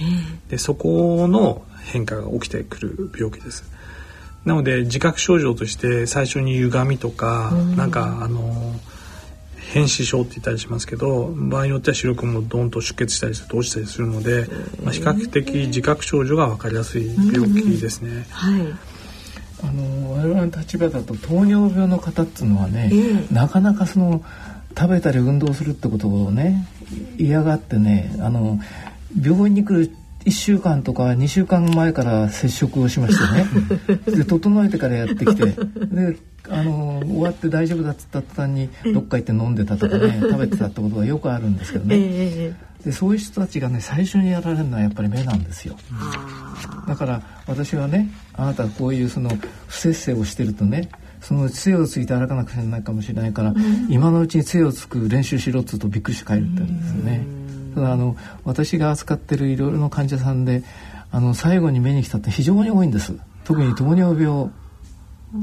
[0.48, 3.64] でそこの変化が起きてくる病気です。
[4.44, 8.74] なので自覚症状として最初に歪みとか、うん、なんかあの
[9.72, 14.46] 変死症って言ったりしますけど場合によっては視力もドンと出血したりすると落ちたりするので、
[14.82, 18.26] まあ、比較的自覚症状が分かりやすい病気ですね。
[18.30, 18.62] はい、
[19.62, 24.24] あの我々の立場だと糖尿病の方っていうのはね、えー、なかなかその
[24.76, 26.66] 食べたり運動するってことをね
[27.18, 28.58] 嫌がってねあの
[29.20, 29.94] 病院に来る
[30.24, 33.96] 1週間とか2週間前から接触をしましてね。
[34.18, 35.46] で整えてからやってきて。
[35.46, 36.16] で
[36.48, 42.54] あの終わって大丈夫だっつった途端にどっか行って飲んでたとかね食べてたってことがよくあるんですけどね、
[42.84, 45.76] でそういう人たちがね最初にやられるのはやっぱり目なんですよ。
[46.88, 49.30] だから私はねあなたこういうその
[49.68, 50.88] 不摂生をしてるとね
[51.20, 57.39] その杖をついて歩かなくちゃいけないかもしれないから、うん、今のうちに杖をつく練習しろっつうとびっくりして帰るってんですよね。
[57.74, 60.62] ただあの私が扱ってるいろいろな患者さんで
[61.10, 63.14] あの最後に目に来たって非常に多いんです。
[63.44, 64.50] 特に糖尿病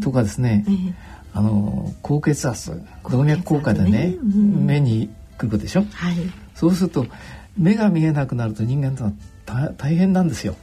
[0.02, 0.66] とかですね、
[1.34, 6.16] あの高血圧動脈硬化でね、目に来るでしょ、はい、
[6.56, 7.06] そうすると
[7.58, 9.12] 目が見えなくなると人間とは
[9.78, 10.56] 大変なんですよ。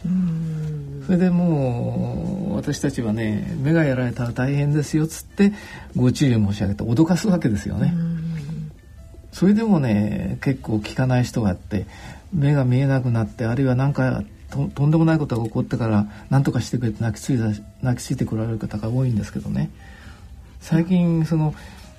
[1.06, 5.52] それでもう私たちはね目がやられたら大変ですよっつって
[5.96, 7.94] ご注意申し上げて脅かすわけですよね。
[9.34, 11.86] それでもね結構効かない人があって
[12.32, 17.46] 目が見えなくなってあるいは何かととんでもないことが起こってから何とかしてくれて泣きついた
[17.82, 19.70] 泣きついてこられる方が多いんですけどね。
[20.60, 21.52] 最近その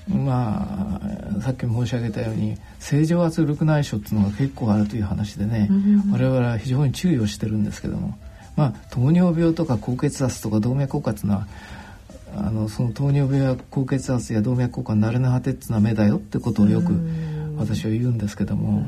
[0.07, 1.01] ま
[1.37, 5.69] あさっきも申し上げたように正常圧力内障っていうのが結構あるという話でね、
[6.13, 8.17] 我々は非常に注意をしてるんですけども。
[8.55, 11.47] まあ糖尿病とか高血圧とか動脈硬化っていうのは
[12.37, 16.93] あのその糖尿病や高血圧や動脈硬化の慣れの果てっていうのは目だよってことをよく
[17.57, 18.85] 私は言うんですけども。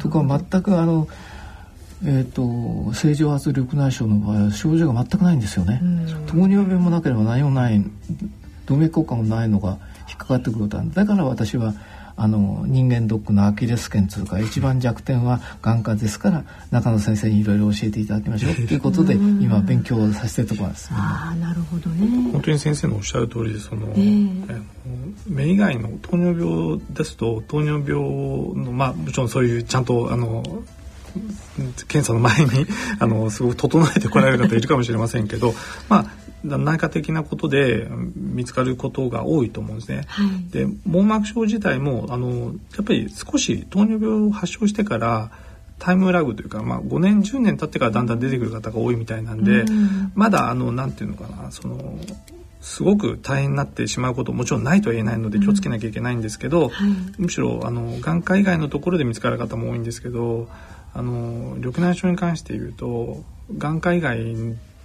[0.00, 1.06] とか全くあの、
[2.04, 5.80] えーと、正常圧力内障の場合は症状が全くないんですよね。
[6.26, 7.84] 糖尿病もなければ何もない
[8.66, 11.74] 動脈硬化もないのが引っかかってくることだから私は
[12.22, 20.90] あの人間ドックのアキレス腱というか一番弱点は眼科ですから中野先生にいろいろ教えていただきましょうということで今勉強させてるところです。
[20.92, 22.30] あなるほどね。
[22.30, 24.62] 本当に先生のおっしゃる通りでその、えー、
[25.28, 28.04] 目以外の糖尿病ですと糖尿病
[28.66, 30.42] のまあもちろんそういうちゃんとあの
[31.88, 32.66] 検査の前に
[32.98, 35.54] あのすごく整えてこられる方いるかもしれませんけど、
[35.88, 36.06] まあ、
[36.42, 40.04] 内科的なことで見つかることが多いと思うんですね。
[40.08, 45.30] はい、で網膜症自体もあのやっぱり少し糖尿病を発症してから
[45.78, 51.98] タイムラグというか、まあ、5年10年経ってからだんだん出てくる方が多いみたいなんで、うん、まだあのなんていうのかなその
[52.60, 60.48] すごく大変になってしまうこともちろんないとは言えないので気をつけなきゃいけないんですけど、うんはい、むしろあの眼科以外のところで見つかる方も多いんですけど
[60.92, 63.24] あの緑内障に関して言うと
[63.56, 64.18] 眼科以外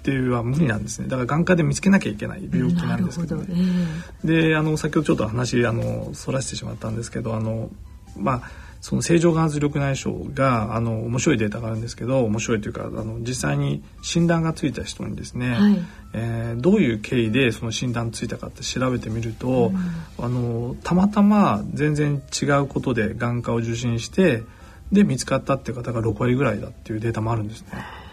[0.05, 1.07] っていうは無理なんですね。
[1.07, 3.45] だから眼科で見つけなきゃいけない病気なんですけど,、ね。
[3.49, 7.71] えー、であの先ほどちょっと話あのそらしてしまったんですけどあの
[8.15, 8.41] まあ
[8.81, 15.79] その正常眼圧緑内障があの面白いデータがあるんですけど面白いというかあの実際に診断がついた人にですね、はい、
[16.13, 19.71] えー、どういう経緯でその診断ついたかって調べてみると、
[20.19, 24.43] うん、あのたまたま全然違うことで眼科を受診して
[24.91, 28.04] で見つかったっていう方が6割ぐらいだっていうデータもあるんですね。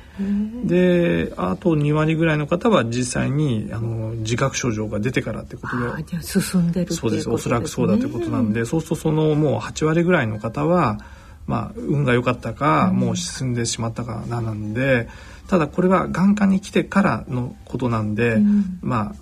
[0.64, 6.22] であと2割ぐらいの方は実際にあの自覚症状が出てからってことで。
[6.22, 7.28] 進んでるそうです。
[7.28, 8.64] おそらくそうだということなんで。
[8.64, 10.98] そうするとそのもう8割ぐらいの方は、
[11.46, 15.08] まあ、運が良かったか、うん、もう進んでしまったかななんで
[15.48, 19.14] ただこれは眼科に来てからのことなんで、うん、まあ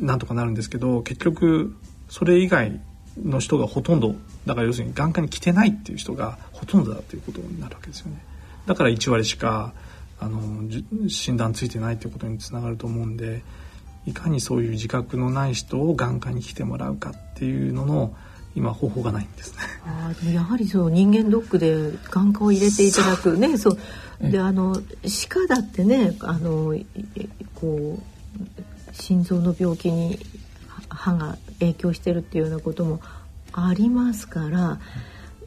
[0.00, 1.76] なんとかなるんですけど結局
[2.08, 2.80] それ以外
[3.22, 4.14] の人がほとんど
[4.46, 8.22] だから要するに眼科に来てないっていう人がほとんどだということになるわけですよね。
[8.66, 9.72] だから1割しか
[10.20, 13.42] あの診断ついてないということにつながると思うんで
[14.06, 18.14] いかにそういう自覚のない人を眼科に来てもらうかっていうのの
[18.54, 19.58] 今方法がないんですね。
[19.86, 23.78] あやはりそう人間ドックで眼科を入れていただくねそう。
[24.20, 26.74] であの歯科だってねあの
[27.54, 30.18] こう心臓の病気に
[30.88, 33.00] 歯が影響してるっていうようなことも
[33.52, 34.80] ありますから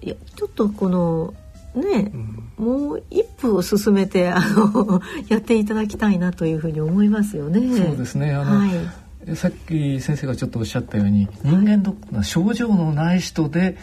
[0.01, 1.33] いやちょっとこの
[1.75, 2.11] ね、
[2.59, 7.77] うん、もう一歩進めてあの やっていただきたいなというふうに思いますよね。
[7.77, 8.33] そうですね。
[8.33, 13.77] あの、はい、さっき先生がちょっとおっしゃったように人間ドックの症状のない人で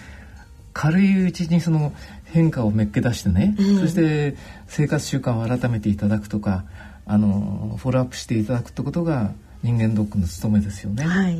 [0.73, 1.93] 軽いうちにその
[2.25, 4.37] 変化をめっけ出してね、うん、そして
[4.67, 6.65] 生活習慣を改めていただくとか
[7.07, 9.33] あのフォローアップしていただくってことが
[9.63, 11.05] 人間ドックの務めですよね。
[11.05, 11.39] はい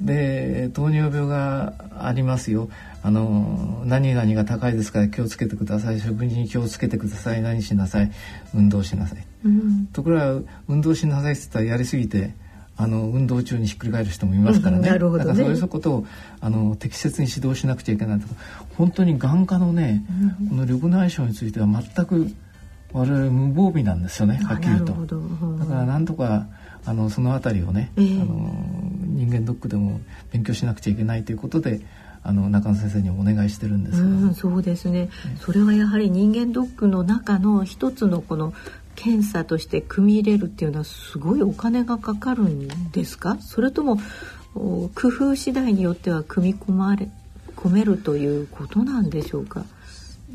[0.00, 2.68] で糖尿病がありますよ。
[3.02, 6.00] あの何々が高いですから気をつけてください。
[6.00, 7.42] 食事に気をつけてください。
[7.42, 8.10] 何しなさい。
[8.54, 12.34] 運動しなさい、うん、ところが運動しなさいって言ったらやりすぎて
[12.76, 14.78] あの運動中にひっくり返る人もいますからね。
[14.78, 15.18] うん、ね。
[15.18, 16.06] だからそういうことを
[16.40, 18.26] あの適切に指導しなくちゃいけないと
[18.76, 20.04] 本当に眼科のね、
[20.40, 22.28] うん、この緑内障については全く
[22.92, 24.40] 我々無防備なんですよね。
[24.42, 24.94] はっきりと。
[25.58, 26.46] だからなんとか
[26.84, 28.52] あのその辺りをね、えー、あの
[29.16, 30.00] 人間ドックでも
[30.30, 31.80] 勉強しなくちゃいけないということで
[32.22, 35.08] あの中野先生にお願いしてるんですうん、そうですね、
[35.40, 38.52] それはやはり人間ドックの中の一つのこの
[38.96, 43.36] 検査として組み入れるっていうのはすごいお金がかかるんですか？
[43.40, 43.98] それとも
[44.54, 47.08] 工夫次第によっては組み込まれ
[47.56, 49.64] 込めるということなんでしょうか？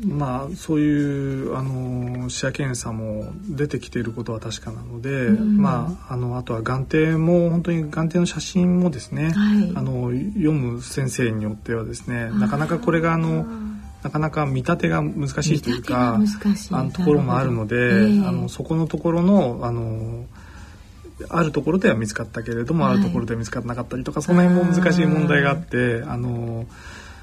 [0.00, 13.46] まあ、そういうあの視野検査も出てきていることは確かなので、うん、まあ、あのあとは眼底も本当に眼底の写真もですね、はい、あの読む先生によってはですねなかなかこれがあの
[14.02, 20.24] なかなか見立てが難しいというかあのところもあるので、えー、あのそこのところのあの
[21.28, 26.66] あるところでは見つかったけれども、はい、あるところでは見つからなかったりとかその辺も難しい問題があってあの。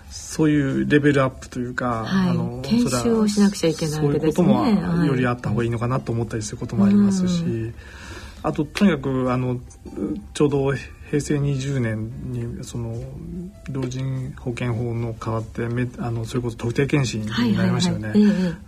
[0.09, 4.07] そういうレベルアップというか、はい、あの研修をしなくちゃいけないね。
[4.07, 4.65] そういうことも
[5.05, 7.73] よりあった方がいいのかなと思ったりすることもありますし、はい、
[8.43, 9.59] あととにかくあの
[10.33, 10.73] ちょうど
[11.09, 12.93] 平成20年にその
[13.71, 18.13] 老人保険法の変わってめあのそれこそ特定健診になりましたよね。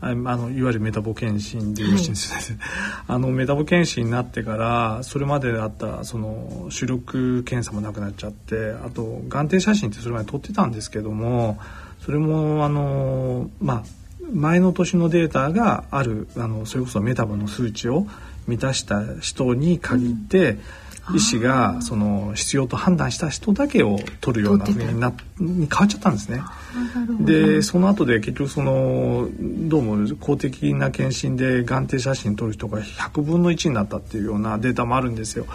[0.01, 2.43] あのいわゆるメタボ健診でよろしいんです、はい、
[3.07, 11.59] あのメタボ健診になってからそれまであったその視力検査もなくなっちゃってあと眼底写真ってそれまで撮ってたんですけども
[12.03, 13.83] それもあのまあ
[14.33, 18.07] 前の年のデータがあるあのそれこそメタボの数値を
[18.47, 20.59] 満たした人に限って、うん
[21.15, 26.41] 医師がその必要と判断した人だけを取るようなふうになに変わっちゃったんですね。
[27.19, 35.45] でその後で結局そのどうも公的な検診で眼底写真撮る人が100分の1になったっていうようなデータもあるんですよ。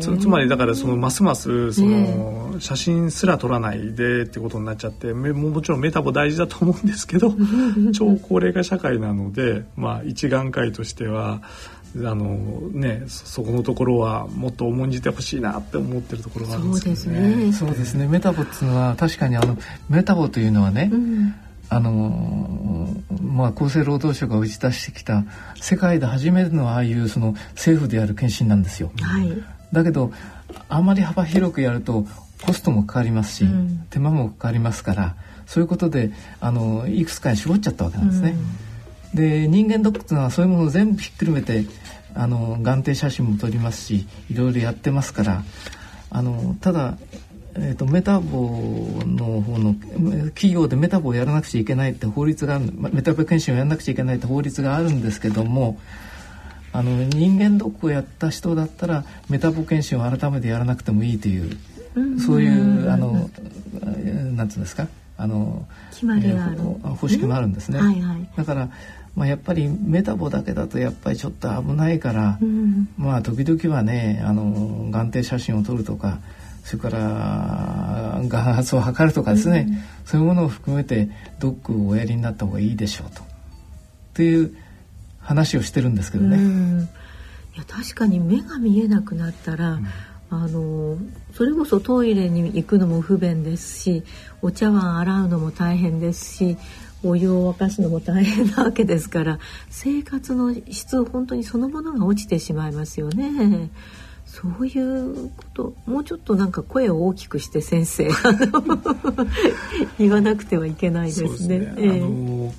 [0.00, 7.34] つつまりだからそのますますその写真すら撮らないでってことになっちゃってもちろんメタボ大事だと思うんですけど
[7.92, 11.42] 超高齢化社会なのでまあ一眼会としては
[11.96, 12.36] あの
[12.72, 17.52] ねそこのところはもっと重んじてほしいなって思ってるところがあるんですよね。
[17.52, 18.06] そうですね。
[18.06, 19.58] メタボっていうのは確かにあの
[19.90, 21.34] メタボというのはね、うん、
[21.68, 25.24] あのまあ厚生労働省が打ち出してきた
[25.56, 28.90] 世界で初めてのああいうその政府でやる検診なんですよ。
[29.00, 29.30] はい、
[29.72, 30.12] だけど
[30.70, 32.06] あまり幅広くやると
[32.42, 35.14] コストもかかりますし、うん、手間もかかりますから
[35.46, 38.30] そういうことであのいくつかに絞っちゃったわけなんですね。
[38.30, 38.71] うん
[39.14, 41.64] で人間ドックっていうのはそういうものを全部ひっくるめて
[42.14, 45.42] あの眼底写真も撮りますしいろいろやってますから
[46.10, 46.96] あのただ
[47.54, 49.74] えーと、メタボの方の
[50.30, 55.78] 企業でメタボをやらなくちゃいけないって法律がメタボ検診をやらなくちゃいけないって法律があるんですけども
[56.72, 61.58] あの人間ドックをやった人だったらメタボ検診を改めてやらなくてもいいという、
[62.18, 64.88] そういうあのなんていうんですか
[65.18, 67.78] あの決まりがある、えー、方式もあるんですね。
[67.78, 68.70] はいはい、だから
[69.14, 76.18] まあ、やっぱりメタボだけだとやっぱりちょっと危ないから、うん、まあ時々はねあの眼底写真を撮るとか
[76.64, 81.10] それから眼圧を測るとかですね、うん、そういうものを含めて
[81.40, 83.22] ドックをおやりになった方がいいでしょうと。
[84.14, 84.54] という
[85.18, 86.88] 話をしてるんですけどね。
[87.54, 89.86] いや確かに目が見えなくなったら、うん、
[90.30, 90.96] あの
[91.34, 94.04] それこそトイレに行くのも不便ですし
[94.40, 96.56] お茶碗洗うのも大変ですし
[97.04, 99.38] お湯を沸かすのも大変なわけですから
[99.70, 103.70] 生活の質本当にそのものが落ちてしまいますよね。
[104.24, 108.08] そういうこともうちょっとなんか声を大きくして先生
[109.98, 111.28] 言わなくてはいけないですね。
[111.28, 111.74] すね。
[111.76, 112.50] えー、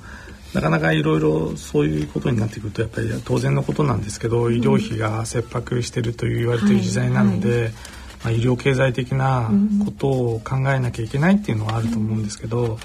[0.54, 7.78] なかなかいろいろそういうことになってくるとやっぱり当然のことなんですけど、医療費が切迫してるという言われている時代なので、はいはい、ま
[8.26, 9.50] あ、医療経済的な
[9.84, 12.78] ことを考えなきゃいけないっていうのはあると思うんですけど、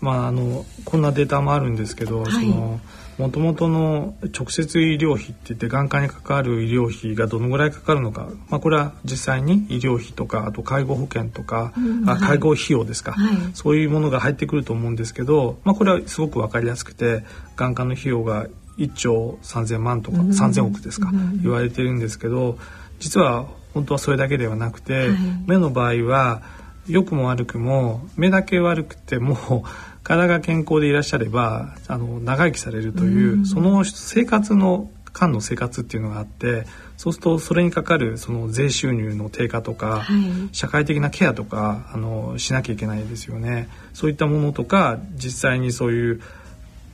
[0.00, 2.80] まあ、あのこんなデータもあるんですけど、はい、その
[3.18, 17.24] もともとの直接医療費って言って眼科にかかる医療費がどのぐらいかかるのか、まあ、これは実際に医療費とかあと介護保険とか、うん、あ介護費用ですか、はい、そういうものが入ってくると思うんですけど、まあ、これはすごく分かりやすくて
[17.56, 22.58] 眼科の費用が1兆3,000万とか、うん、3,000億ですか、うん、言われてるんですけど
[22.98, 25.16] 実は本当はそれだけではなくて、はい、
[25.46, 26.42] 目の場合は
[26.88, 29.64] 良くも悪くも目だけ悪くても
[30.02, 36.66] 体が健康でいらっしゃればあの長生きされるという、うその生活の間の生活っていうのがあって
[36.96, 43.68] そうするとそれにかかるその税収入の低下とか、はい、社会的なケアとかあのしなきゃいけないですよね。
[43.94, 46.20] そういったものとか実際にそういう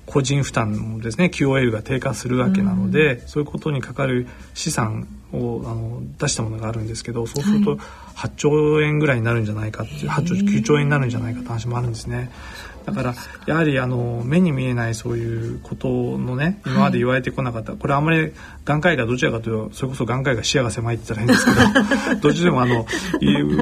[0.07, 7.77] 個人負担もですね QOL が低下するわけなので、うん、そういうことにかかる資産をあの出したものがあるんですけどそうすると
[8.17, 12.31] 8兆円ぐらいになるんじゃないかっていう、8兆9兆円になるんじゃないかって話もあるんですね。
[12.85, 13.15] だから
[13.47, 18.33] やはりあの目に見えないそういうことのね今まで言われてこなかった、はい、これあんまり
[18.65, 22.87] 眼科医がどちらかというとそれこそ眼科医が視野が狭いって言ったらいいんですけど どっちでもあの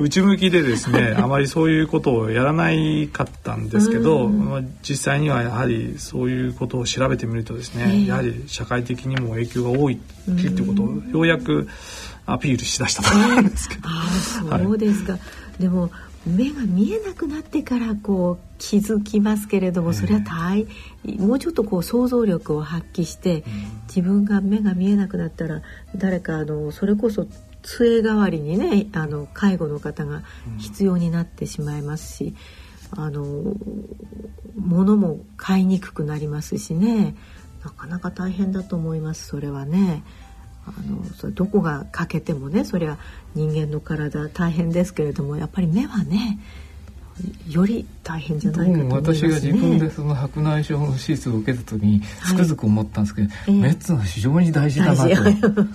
[0.00, 11.68] 内向きでですねあまりそういうことをやらないかったんですけど、まあ、実際にはやはりそういうことを調べてみるとですねやはり社会的にも影響が多いっていうことをようやく
[12.26, 13.88] アピールしだしたと思うんですけど。
[13.88, 14.06] あ
[14.52, 15.18] そうですか、は
[15.58, 15.90] い、でも
[16.26, 20.66] 目が見えなくなってからこう気づきますけれどもそれは大
[21.18, 23.42] もうちょっとこう想像力を発揮して
[23.88, 25.62] 自分が目が見えなくなったら
[25.96, 27.26] 誰かあのそれこそ
[27.62, 30.22] 杖代わりにねあの介護の方が
[30.58, 32.34] 必要になってしまいますし
[32.96, 33.54] あの
[34.56, 37.14] 物も買いにくくなりますしね。
[37.64, 40.02] なかなか大変だと思いますそれはね。
[40.76, 42.98] あのそれどこが欠けてもねそりゃ
[43.34, 46.38] 人間の体大変ですけれどもやっぱり目はね
[47.48, 55.66] より大変じゃないかね、私が自分でその白内障の手術を受けた時につくづく思ったんですけど、はい、目っていうのは非常に大事だなと。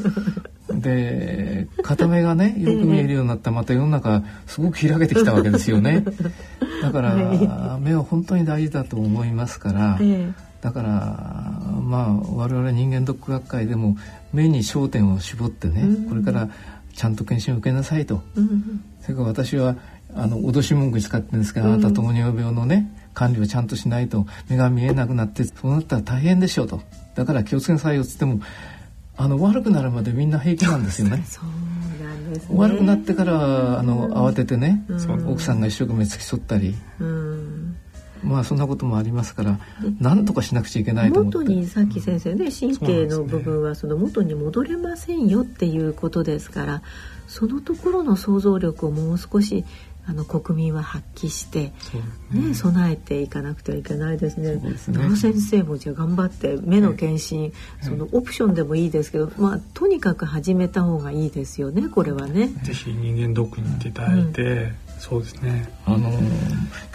[0.74, 6.04] で片目がね よく見えるようになったらまた世の中すごく開けてきたわけですよね。
[6.82, 10.00] だから目は本当に大事だと思いますから、
[10.62, 13.98] だからまあ我々人間ドック学会でも
[14.36, 16.50] 目に焦点を絞ってね、うん、これから
[16.94, 19.76] ちゃんと検診を受けなさいと、うん、それから私は
[20.14, 26.82] あの脅し文句に使ってるんですけど、あなた糖尿病のね管理をちゃんとしないと目が見えなくなってそうなったら大変でしょうと。
[27.16, 28.42] だから気をつけなさいよっつっても
[29.18, 31.18] あの悪くなるまでみんな平気なんですよね。
[31.18, 31.24] ね、
[32.50, 34.86] 悪くなってからあの慌ててね、
[35.28, 36.76] 奥さんが一生懸命付き添ったり、
[38.26, 39.60] まあそんなこともありますから
[40.00, 41.38] 何とかしなくちゃいけないと思って。
[41.40, 46.82] 元にさっき先生ね神経の部分はその元に戻れませんよっていうことですから
[47.28, 49.66] そのところの想像力をもう少し
[50.08, 51.74] あの国民は発揮して
[52.32, 54.60] ね、ね備えていかなくてはいけないですね。
[54.78, 55.04] すね。
[55.04, 62.50] 野先生もじゃあ頑張って目の検診、はい、そのオプションでもいいですけど、まあとにかく始めた方がいいですよねこれはね。
[62.64, 64.76] ぜひ人間ドックに行っていただいて、うん、
[65.08, 65.72] そうですね。
[65.86, 66.12] あの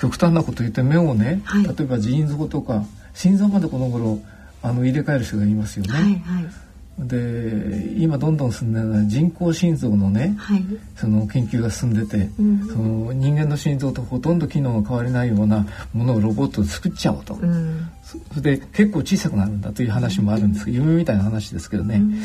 [0.00, 2.84] 極端なこと言って目をね、はい、例えば腎臓とか
[3.14, 4.20] 心臓までこの頃
[4.62, 5.92] あの入れ替える人がいますよね。
[5.92, 6.08] はいは
[6.40, 6.69] い
[7.06, 10.64] で今どんどん進んでるのは人工心臓のね、はい、
[10.96, 22.22] その研究が進んでて、うん、その人間の心臓とほとんど機能が変わりないようなものをロボットで作っちゃおうと、うん、それで結構小さくなるんだという話もあるんですけど夢みたいな話ですけどね、うん、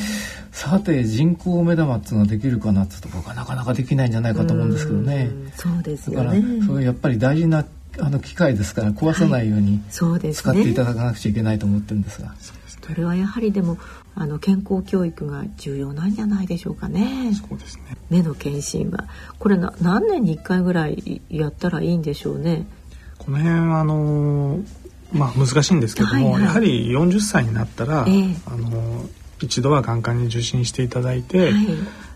[0.52, 5.30] さて人工目玉っていうのはできるかなってとこなかなかできないんじゃないかと思うんですけどね。
[5.56, 6.42] そうですよね。
[6.42, 7.66] だからそれやっぱり大事な
[7.98, 12.34] あの機械ですから壊さないように、はい、使っていただかなくちゃいけないと思ってるんですが。
[12.86, 13.80] それはやはりでも
[14.18, 17.34] あの健康教育が重要なんじゃないでしょうかね。
[17.34, 17.98] そうですね。
[18.10, 19.08] 目の検診は
[19.40, 22.66] これな何年に1回ぐらいやったらいいんでしょうね。
[23.18, 24.60] この辺あの
[25.12, 29.06] まあ難しいんですけども、はいはい、やはり40歳になったら、えー、あの
[29.42, 31.66] 一度は眼科に受診していただいて、はい、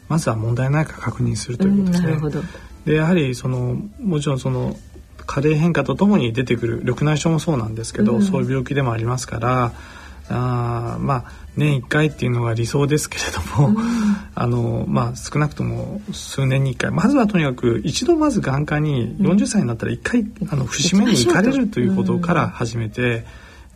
[0.08, 2.08] まずは問題ないか確認するということですね。
[2.08, 2.42] うん、なるほど。
[2.86, 4.78] でやはりそのもちろんその
[5.26, 9.74] 加齢変化とともに出てくる緑内障もそうなんですけど、うん、そういう病気でもありますから。
[10.30, 13.78] あまあ年1回っていうのが理想ですけれども、うん、
[14.36, 23.26] あのまあ、少なくとも数年に1回まずはとにかく一度まず眼科に40歳になったら1回、うん、あの節目に行かれるということから始めて。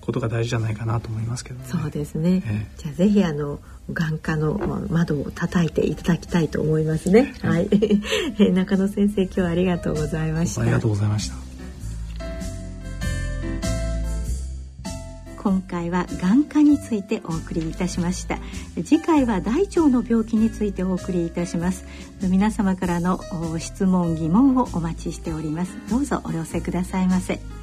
[0.03, 2.43] ことが大事じゃないかなと思いますけど、ね、そうですね。
[2.45, 3.59] えー、じゃあぜひあの
[3.91, 7.33] 眼科の窓を叩いていただきたいと思いますね。
[7.41, 7.69] はい。
[8.51, 10.61] 中野先生今日はありがとうございました。
[10.61, 11.42] ありがとうございました。
[15.43, 18.39] 今回は眼科についてお送りいたしました。
[18.85, 21.85] 次回は大腸の病気についてお送りいたします。
[22.21, 23.19] 皆様からの
[23.59, 25.77] 質問疑問をお待ちしております。
[25.89, 27.62] どうぞお寄せくださいませ。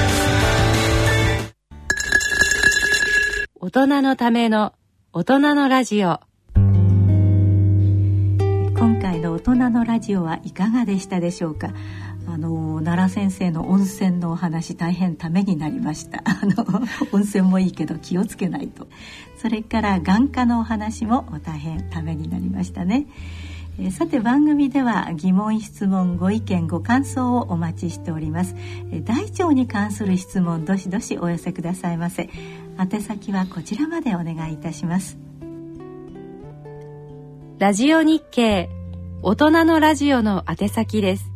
[3.73, 4.73] 大人のための
[5.13, 6.19] 大人のラジオ。
[6.55, 6.67] 今
[9.01, 11.69] 回の大人のラジオはいかがでしたでしょうか？
[12.27, 16.21] あの奈良先生の温泉のお話大変ためになりました。
[16.27, 16.65] あの
[17.13, 18.89] 温泉もいいけど気をつけないと。
[19.37, 23.05] それから眼科のお話も大変ためになりましたね。
[23.79, 28.53] えさて番組では疑問質問ご意見ご感想をお待ちしております。
[29.05, 32.29] 大腸に関する質問どしどしお寄せくださいませ。
[32.77, 35.17] 宛先はこちらまでお願いいたします。
[37.59, 38.69] ラジオ日経
[39.21, 41.31] 大人のラジオの宛先です。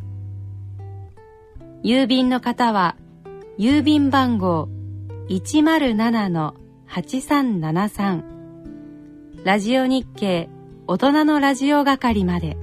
[1.82, 2.96] 郵便の方は
[3.58, 4.68] 郵便番号
[5.28, 8.22] 107-8373
[9.44, 10.48] ラジオ日経
[10.88, 12.56] 大人のラジオ係まで。